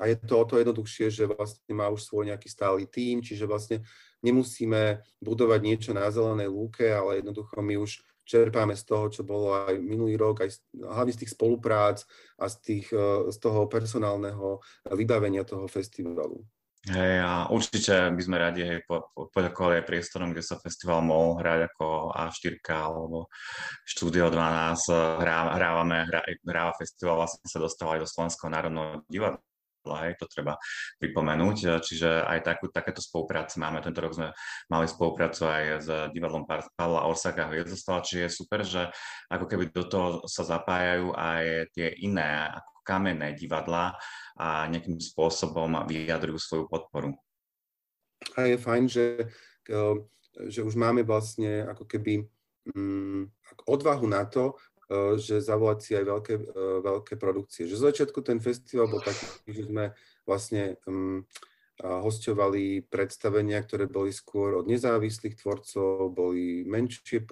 [0.01, 3.47] a je to o to jednoduchšie, že vlastne má už svoj nejaký stály tím, čiže
[3.47, 3.85] vlastne
[4.25, 9.67] nemusíme budovať niečo na zelenej lúke, ale jednoducho my už čerpáme z toho, čo bolo
[9.67, 12.07] aj minulý rok, aj z, hlavne z tých spoluprác
[12.39, 14.63] a z, tých, e, z toho personálneho
[14.95, 16.47] vybavenia toho festivalu.
[16.81, 21.05] Hej, a určite by sme radi hej, po, po, poďakovali aj priestorom, kde sa festival
[21.05, 23.29] mohol hrať ako A4 alebo
[23.85, 25.21] Štúdio 12.
[25.21, 29.50] Hrá, hrávame, hrá, hráva festival, vlastne sa dostal aj do Slovenského národného divadla
[29.89, 30.61] hej, to treba
[31.01, 31.81] pripomenúť.
[31.81, 33.81] Čiže aj takú, takéto spolupráce máme.
[33.81, 34.29] Tento rok sme
[34.69, 36.45] mali spoluprácu aj s divadlom
[36.77, 38.93] Pavla Orsaka Hviezdostava, čiže je super, že
[39.33, 43.97] ako keby do toho sa zapájajú aj tie iné, ako kamenné divadla
[44.37, 47.17] a nejakým spôsobom vyjadrujú svoju podporu.
[48.37, 49.07] A je fajn, že,
[50.49, 52.29] že už máme vlastne ako keby
[52.75, 53.33] mm,
[53.65, 54.57] odvahu na to,
[54.91, 57.71] že zavolať si aj veľké, eh, veľké produkcie.
[57.71, 59.95] Že z začiatku ten festival bol taký, že sme
[60.27, 61.23] vlastne um,
[61.81, 67.25] hostovali predstavenia, ktoré boli skôr od nezávislých tvorcov, boli menšie,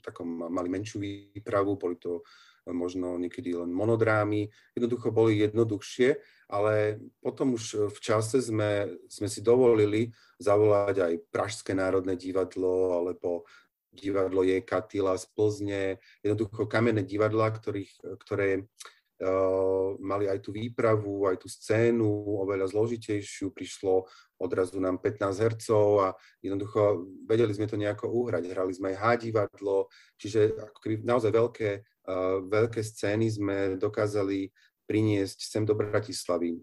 [0.00, 4.46] takom, mali menšiu výpravu, boli to eh, možno niekedy len monodrámy,
[4.78, 6.16] jednoducho boli jednoduchšie,
[6.50, 13.46] ale potom už v čase sme, sme si dovolili zavolať aj Pražské národné divadlo alebo
[13.92, 15.82] divadlo je Katila z Plzne,
[16.22, 22.06] jednoducho kamenné divadla, ktorých, ktoré uh, mali aj tú výpravu, aj tú scénu
[22.46, 24.06] oveľa zložitejšiu, prišlo
[24.40, 26.08] odrazu nám 15 hercov a
[26.40, 28.48] jednoducho vedeli sme to nejako uhrať.
[28.50, 30.54] Hrali sme aj H divadlo, čiže
[31.02, 31.70] naozaj veľké,
[32.08, 34.48] uh, veľké scény sme dokázali
[34.86, 36.62] priniesť sem do Bratislavy.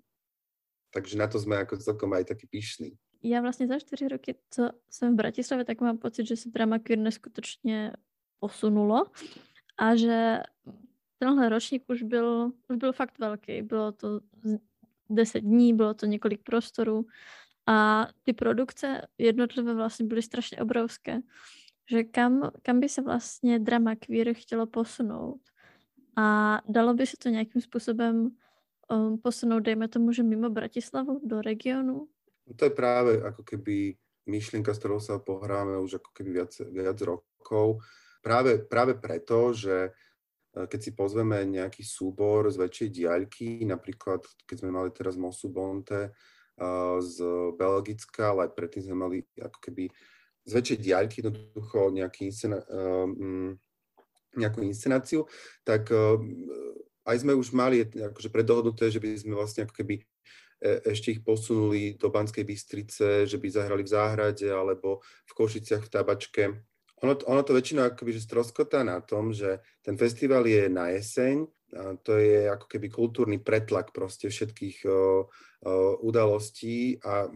[0.92, 4.70] Takže na to sme ako celkom aj taký pyšní já vlastně za čtyři roky, co
[4.90, 7.94] jsem v Bratislavě, tak mám pocit, že se drama queer neskutečně
[8.40, 9.06] posunulo
[9.78, 10.40] a že
[11.20, 13.62] tenhle ročník už byl, už byl fakt velký.
[13.62, 14.20] Bylo to
[15.10, 17.06] 10 dní, bylo to několik prostorů
[17.68, 21.20] a ty produkce jednotlivé vlastně byly strašně obrovské.
[21.90, 25.42] Že kam, kam by se vlastně drama queer chtělo posunout
[26.16, 28.32] a dalo by se to nějakým způsobem
[28.92, 32.08] um, posunout, dejme tomu, že mimo Bratislavu do regionu?
[32.48, 36.52] No to je práve ako keby myšlienka, s ktorou sa pohráme už ako keby viac,
[36.72, 37.84] viac rokov.
[38.24, 39.92] Práve, práve preto, že e,
[40.68, 46.12] keď si pozveme nejaký súbor z väčšej diaľky, napríklad keď sme mali teraz Mosu Bonte
[46.98, 47.22] z
[47.54, 49.94] Belgicka, ale aj predtým sme mali ako keby
[50.42, 53.54] z väčšej diaľky jednoducho nejaký inscena, um,
[54.34, 55.30] nejakú inscenáciu,
[55.62, 55.94] tak
[57.08, 60.04] aj sme už mali akože predohodnuté, že by sme vlastne ako keby e,
[60.62, 65.94] ešte ich posunuli do Banskej Bystrice, že by zahrali v záhrade alebo v Košiciach v
[65.94, 66.44] Tabačke.
[67.06, 71.46] Ono, ono to väčšinou akoby, že stroskotá na tom, že ten festival je na jeseň,
[71.78, 75.28] a to je ako keby kultúrny pretlak proste všetkých o,
[76.00, 77.28] udalostí a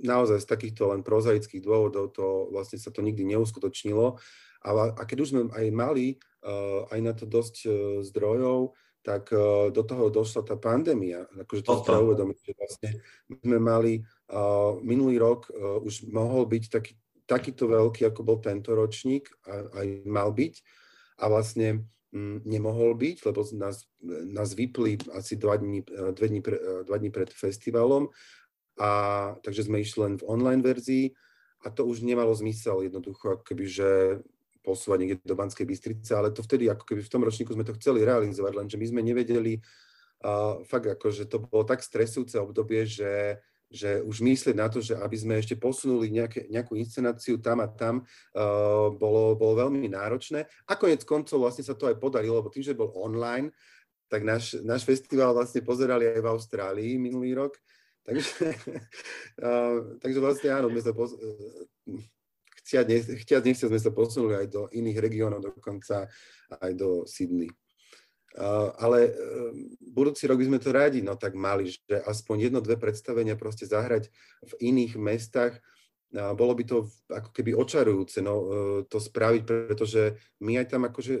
[0.00, 4.16] naozaj z takýchto len prozaických dôvodov to vlastne sa to nikdy neuskutočnilo.
[4.64, 6.16] A, a keď už sme aj mali
[6.90, 7.68] aj na to dosť
[8.08, 8.72] zdrojov,
[9.04, 11.28] tak uh, do toho došla tá pandémia.
[11.44, 12.90] Akože to treba uvedomiť, že vlastne
[13.44, 16.96] sme mali uh, minulý rok uh, už mohol byť taký,
[17.28, 20.54] takýto veľký, ako bol tento ročník a aj mal byť.
[21.20, 21.84] A vlastne
[22.14, 25.82] Mm, nemohol byť, lebo nás, nás vypli asi dva dní,
[26.14, 28.06] dve dní, pre, dva dní pred festivalom,
[28.78, 31.10] a, takže sme išli len v online verzii
[31.66, 33.90] a to už nemalo zmysel jednoducho, ako keby, že
[34.64, 37.76] posúvať niekde do Banskej Bystrice, ale to vtedy, ako keby v tom ročníku sme to
[37.76, 39.60] chceli realizovať, lenže my sme nevedeli,
[40.24, 43.38] uh, fakt ako, že to bolo tak stresujúce obdobie, že
[43.74, 47.66] že už myslieť na to, že aby sme ešte posunuli nejaké, nejakú inscenáciu tam a
[47.66, 50.46] tam, uh, bolo, bolo veľmi náročné.
[50.70, 53.50] A konec koncov vlastne sa to aj podarilo, lebo tým, že bol online,
[54.06, 57.58] tak náš, náš festival vlastne pozerali aj v Austrálii minulý rok.
[58.06, 58.54] Takže,
[59.42, 60.94] uh, takže vlastne áno, sme sa
[62.64, 66.08] pos- chtiať, nech, chtiať nechciať sme sa posunuli aj do iných regiónov, dokonca
[66.48, 67.52] aj do Sydney.
[68.80, 69.52] Ale uh,
[69.92, 73.68] budúci rok by sme to radi no tak mali, že aspoň jedno, dve predstavenia proste
[73.68, 74.08] zahrať
[74.42, 75.60] v iných mestách.
[76.14, 78.34] Bolo by to ako keby očarujúce no,
[78.86, 80.14] to spraviť, pretože
[80.46, 81.14] my aj tam akože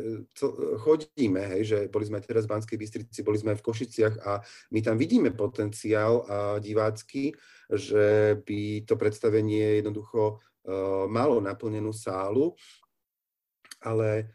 [0.86, 4.14] chodíme, hej, že boli sme aj teraz v Banskej Bystrici, boli sme aj v Košiciach
[4.22, 4.38] a
[4.70, 6.22] my tam vidíme potenciál
[6.62, 7.34] divácky,
[7.74, 10.38] že by to predstavenie jednoducho
[11.10, 12.56] malo naplnenú sálu,
[13.84, 14.32] ale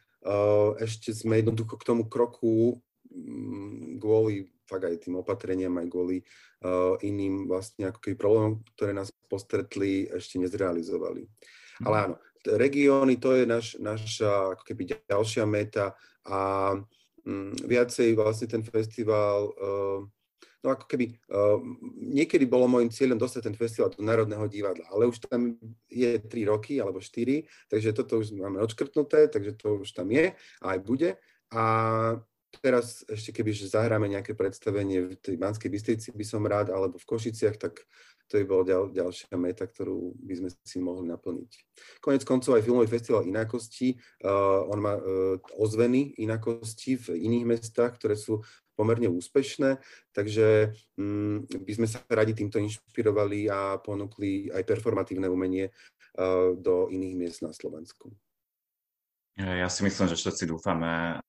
[0.77, 2.77] ešte sme jednoducho k tomu kroku
[3.09, 8.93] mm, kvôli fakt aj tým opatreniam, aj kvôli uh, iným vlastne ako keby problémom, ktoré
[8.93, 11.25] nás postretli, ešte nezrealizovali.
[11.25, 11.85] Mm.
[11.89, 12.15] Ale áno,
[12.45, 15.97] regióny, to je naš, naša ako keby ďalšia meta
[16.29, 16.39] a
[17.25, 19.49] um, viacej vlastne ten festival
[20.63, 21.59] no ako keby uh,
[21.99, 25.55] niekedy bolo môjim cieľom dostať ten festival do Národného divadla, ale už tam
[25.87, 30.35] je 3 roky alebo 4, takže toto už máme odškrtnuté, takže to už tam je
[30.35, 31.09] a aj bude.
[31.49, 31.63] A
[32.57, 36.97] teraz ešte keby, že zahráme nejaké predstavenie v tej Banskej Bystrici by som rád, alebo
[36.97, 37.85] v Košiciach, tak
[38.29, 41.51] to by bola ďal, ďalšia meta, ktorú by sme si mohli naplniť.
[41.97, 47.97] Konec koncov aj filmový festival inakosti, uh, on má uh, ozveny inakosti v iných mestách,
[47.97, 48.45] ktoré sú
[48.79, 49.83] pomerne úspešné,
[50.15, 56.87] takže um, by sme sa radi týmto inšpirovali a ponúkli aj performatívne umenie uh, do
[56.87, 58.07] iných miest na Slovensku.
[59.39, 61.19] Ja si myslím, že všetci dúfame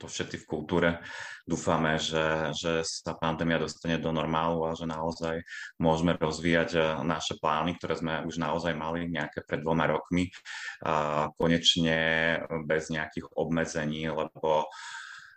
[0.00, 0.90] to všetci v kultúre.
[1.44, 5.44] Dúfame, že, že sa pandémia dostane do normálu a že naozaj
[5.76, 10.32] môžeme rozvíjať eh, naše plány, ktoré sme už naozaj mali nejaké pred dvoma rokmi,
[10.82, 11.98] a konečne
[12.64, 14.66] bez nejakých obmedzení, lebo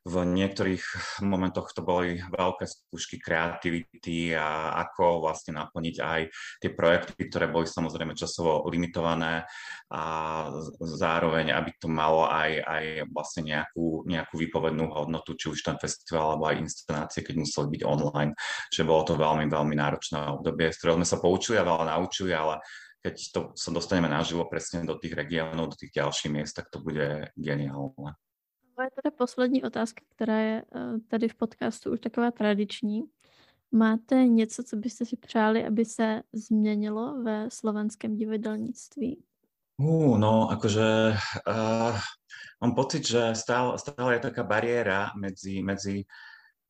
[0.04, 0.84] v niektorých
[1.24, 6.22] momentoch to boli veľké skúšky kreativity a ako vlastne naplniť aj
[6.60, 9.48] tie projekty, ktoré boli samozrejme časovo limitované
[9.88, 10.04] a
[10.84, 12.84] zároveň, aby to malo aj, aj
[13.16, 17.82] vlastne nejakú, nejakú výpovednú hodnotu, či už ten festival alebo aj inscenácie, keď museli byť
[17.88, 18.36] online.
[18.76, 22.36] Čiže bolo to veľmi, veľmi náročné obdobie, z ktorého sme sa poučili a veľa naučili,
[22.36, 22.60] ale
[23.00, 26.84] keď to sa dostaneme naživo presne do tých regiónov, do tých ďalších miest, tak to
[26.84, 28.20] bude geniálne.
[28.78, 33.04] Moje teda poslední otázka, která je eh, tady v podcastu už taková tradiční.
[33.72, 39.24] Máte něco, co byste si přáli, aby se změnilo ve slovenském divadelníctví?
[39.78, 41.18] Uh, no, akože
[41.48, 42.00] uh,
[42.62, 46.06] mám pocit, že stále, stále je taká bariéra medzi, medzi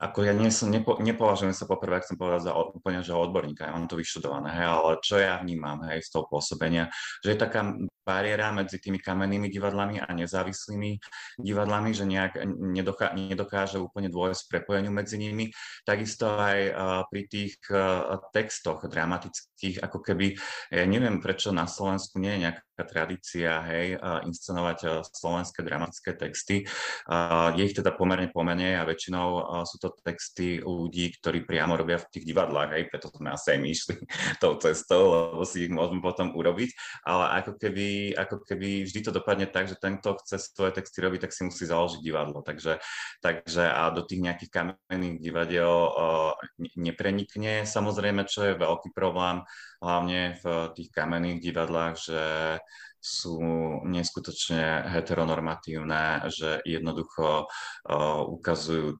[0.04, 3.68] ako ja nie som, nepo, nepovažujem sa poprvé, ak som povedal, za úplne že odborníka,
[3.68, 6.91] ja mám to vyštudované, hej, ale čo ja vnímam hej, z toho pôsobenia,
[7.24, 7.72] že je taká
[8.04, 10.99] bariéra medzi tými kamennými divadlami a nezávislými
[11.39, 15.56] divadlami, že nejak nedoká, nedokáže úplne dôjsť prepojeniu medzi nimi.
[15.88, 16.76] Takisto aj uh,
[17.08, 20.36] pri tých uh, textoch dramatických, ako keby,
[20.68, 26.66] ja neviem, prečo na Slovensku nie je nejaká tradícia, hej, inscenovať slovenské dramatické texty.
[27.54, 32.10] Je ich teda pomerne pomenej a väčšinou sú to texty ľudí, ktorí priamo robia v
[32.10, 33.96] tých divadlách, hej, preto sme asi aj my išli
[34.44, 36.70] tou cestou, lebo si ich môžeme potom urobiť,
[37.06, 41.04] ale ako keby, ako keby vždy to dopadne tak, že ten, kto chce svoje texty
[41.04, 42.41] robiť, tak si musí založiť divadlo.
[42.41, 42.82] Takže,
[43.22, 46.34] takže a do tých nejakých kamenných divadiel uh,
[46.80, 47.68] neprenikne.
[47.68, 49.46] Samozrejme, čo je veľký problém,
[49.84, 52.22] hlavne v tých kamenných divadlách, že
[53.04, 53.36] sú
[53.84, 58.96] neskutočne heteronormatívne, že jednoducho uh, ukazujú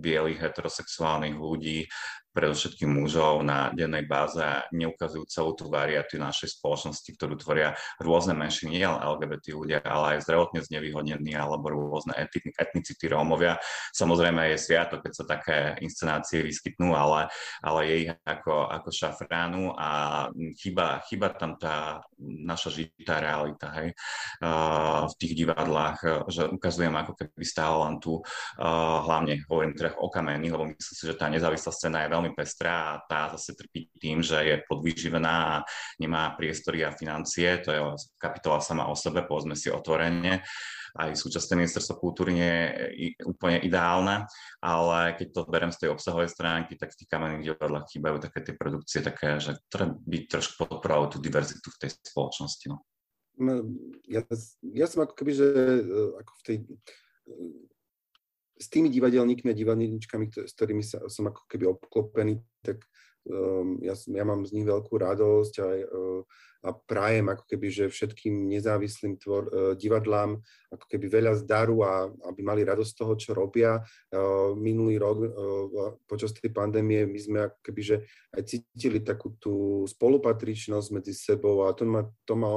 [0.00, 1.84] bielých heterosexuálnych ľudí
[2.30, 8.34] predovšetkým mužov na dennej báze a neukazujú celú tú variáciu našej spoločnosti, ktorú tvoria rôzne
[8.38, 12.14] menšiny, nie len LGBT ľudia, ale aj zdravotne znevýhodnení alebo rôzne
[12.58, 13.58] etnicity Rómovia.
[13.96, 17.26] Samozrejme je sviatok, keď sa také inscenácie vyskytnú, ale,
[17.64, 19.88] ale je ich ako, ako šafránu a
[20.60, 23.96] chyba, chyba tam tá naša žitá realita hej,
[25.08, 28.20] v tých divadlách, že ukazujem ako keby stále len tu,
[29.02, 32.36] hlavne hovorím teda o kameni, lebo myslím si, že tá nezávislá scéna je veľmi veľmi
[32.36, 35.64] pestrá a tá zase trpí tým, že je podvyživená a
[35.96, 37.48] nemá priestory a financie.
[37.64, 37.80] To je
[38.20, 40.44] kapitola sama o sebe, povedzme si otvorene
[40.98, 42.54] aj súčasné ministerstvo kultúry nie
[42.98, 44.26] je úplne ideálne,
[44.58, 48.38] ale keď to berem z tej obsahovej stránky, tak v tých kamenných divadlách chýbajú také
[48.42, 52.66] tie produkcie, také, že ktoré by trošku podporovali tú diverzitu v tej spoločnosti.
[52.70, 52.76] No.
[53.38, 53.52] no
[54.10, 54.26] ja,
[54.74, 56.56] ja som ako keby, že e, ako v tej
[58.60, 62.84] s tými divadelníkmi a divadelníčkami, s ktorými sa, som ako keby obklopený, tak
[63.24, 66.20] um, ja, ja mám z nich veľkú radosť a, uh,
[66.60, 72.12] a prajem ako keby, že všetkým nezávislým tvor, uh, divadlám ako keby veľa zdaru a
[72.28, 73.80] aby mali radosť z toho, čo robia.
[74.12, 77.96] Uh, minulý rok uh, počas tej pandémie my sme ako keby, že
[78.36, 82.52] aj cítili takú tú spolupatričnosť medzi sebou a to ma, to ma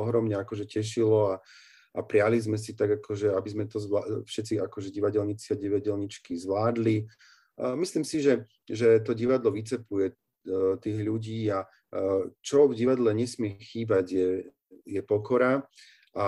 [0.00, 1.44] ohromne akože tešilo a
[1.92, 6.40] a priali sme si tak, akože, aby sme to zvlá- všetci akože divadelníci a divadelničky
[6.40, 7.04] zvládli.
[7.76, 10.14] Myslím si, že, že to divadlo vycepuje e,
[10.80, 11.68] tých ľudí a e,
[12.40, 14.30] čo v divadle nesmie chýbať je,
[14.88, 15.60] je pokora
[16.16, 16.26] a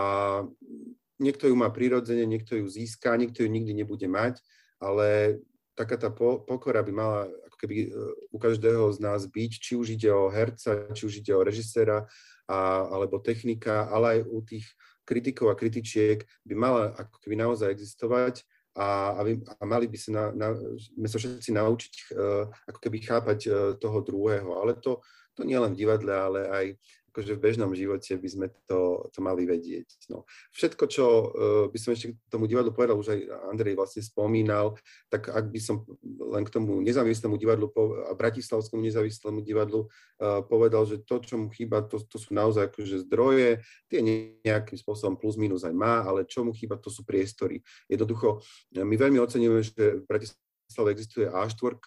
[1.16, 4.36] niekto ju má prirodzene, niekto ju získa, niekto ju nikdy nebude mať,
[4.84, 5.40] ale
[5.72, 7.86] taká tá po, pokora by mala ako keby e,
[8.28, 12.04] u každého z nás byť, či už ide o herca, či už ide o režiséra
[12.44, 14.68] alebo technika, ale aj u tých
[15.04, 18.42] kritikov a kritičiek by mala ako keby naozaj existovať
[18.74, 19.22] a, a,
[19.60, 23.54] a mali by sa, na, na, sme sa všetci naučiť uh, ako keby chápať uh,
[23.78, 24.50] toho druhého.
[24.58, 24.98] Ale to,
[25.38, 26.66] to nie len v divadle, ale aj
[27.14, 30.10] akože v bežnom živote by sme to, to mali vedieť.
[30.10, 30.26] No.
[30.50, 31.22] Všetko, čo uh,
[31.70, 33.20] by som ešte k tomu divadlu povedal, už aj
[33.54, 34.74] Andrej vlastne spomínal,
[35.06, 37.70] tak ak by som len k tomu nezávislému divadlu
[38.10, 42.66] a Bratislavskému nezávislému divadlu uh, povedal, že to, čo mu chýba, to, to sú naozaj
[42.74, 44.02] akože zdroje, tie
[44.42, 47.62] nejakým spôsobom plus minus aj má, ale čo mu chýba, to sú priestory.
[47.86, 48.42] Jednoducho,
[48.74, 51.78] my veľmi oceňujeme, že v Bratislave existuje A4,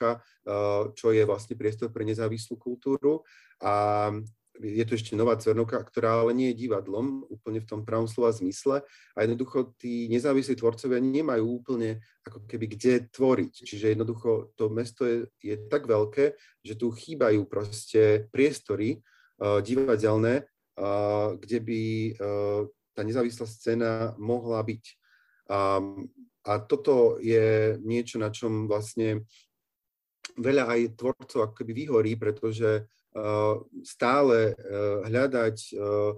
[0.96, 3.28] čo je vlastne priestor pre nezávislú kultúru
[3.60, 4.08] a
[4.62, 8.34] je to ešte nová Cvernovka, ktorá ale nie je divadlom úplne v tom pravom slova
[8.34, 8.82] zmysle
[9.14, 13.54] a jednoducho tí nezávislí tvorcovia nemajú úplne ako keby kde tvoriť.
[13.64, 16.34] Čiže jednoducho to mesto je, je tak veľké,
[16.66, 19.00] že tu chýbajú proste priestory
[19.40, 21.82] uh, divadelné, uh, kde by
[22.18, 22.62] uh,
[22.98, 24.84] tá nezávislá scéna mohla byť.
[25.48, 26.10] Um,
[26.48, 29.28] a toto je niečo, na čom vlastne
[30.40, 32.88] veľa aj tvorcov ako keby vyhorí, pretože
[33.84, 36.12] stále eh, hľadať, eh,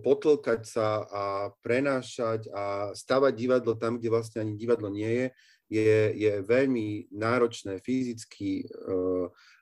[0.00, 1.24] potlkať sa a
[1.60, 5.26] prenášať a stavať divadlo tam, kde vlastne ani divadlo nie je,
[5.68, 8.64] je, je veľmi náročné fyzicky,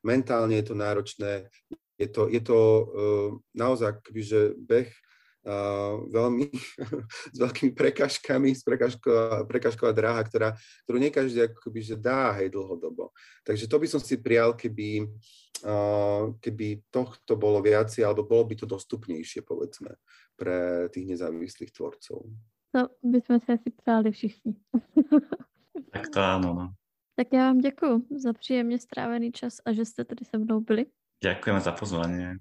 [0.07, 1.51] mentálne je to náročné.
[1.99, 2.59] Je to, je to
[3.51, 4.87] naozaj že beh
[6.11, 6.47] veľmi
[7.35, 10.49] s veľkými prekažkami, s prekažková, prekažková dráha, ktorá,
[10.85, 13.13] ktorú nie každý akoby, že dá hej dlhodobo.
[13.45, 15.09] Takže to by som si prijal, keby,
[16.45, 19.97] keby tohto bolo viacej, alebo bolo by to dostupnejšie, povedzme,
[20.37, 22.29] pre tých nezávislých tvorcov.
[22.71, 24.55] To by sme si asi přáli všichni.
[25.95, 26.67] tak to áno, no.
[27.19, 30.87] Tak já vám děkuji za příjemně strávený čas a že jste tady se mnou byli.
[31.25, 32.41] Ďakujeme za pozvanie.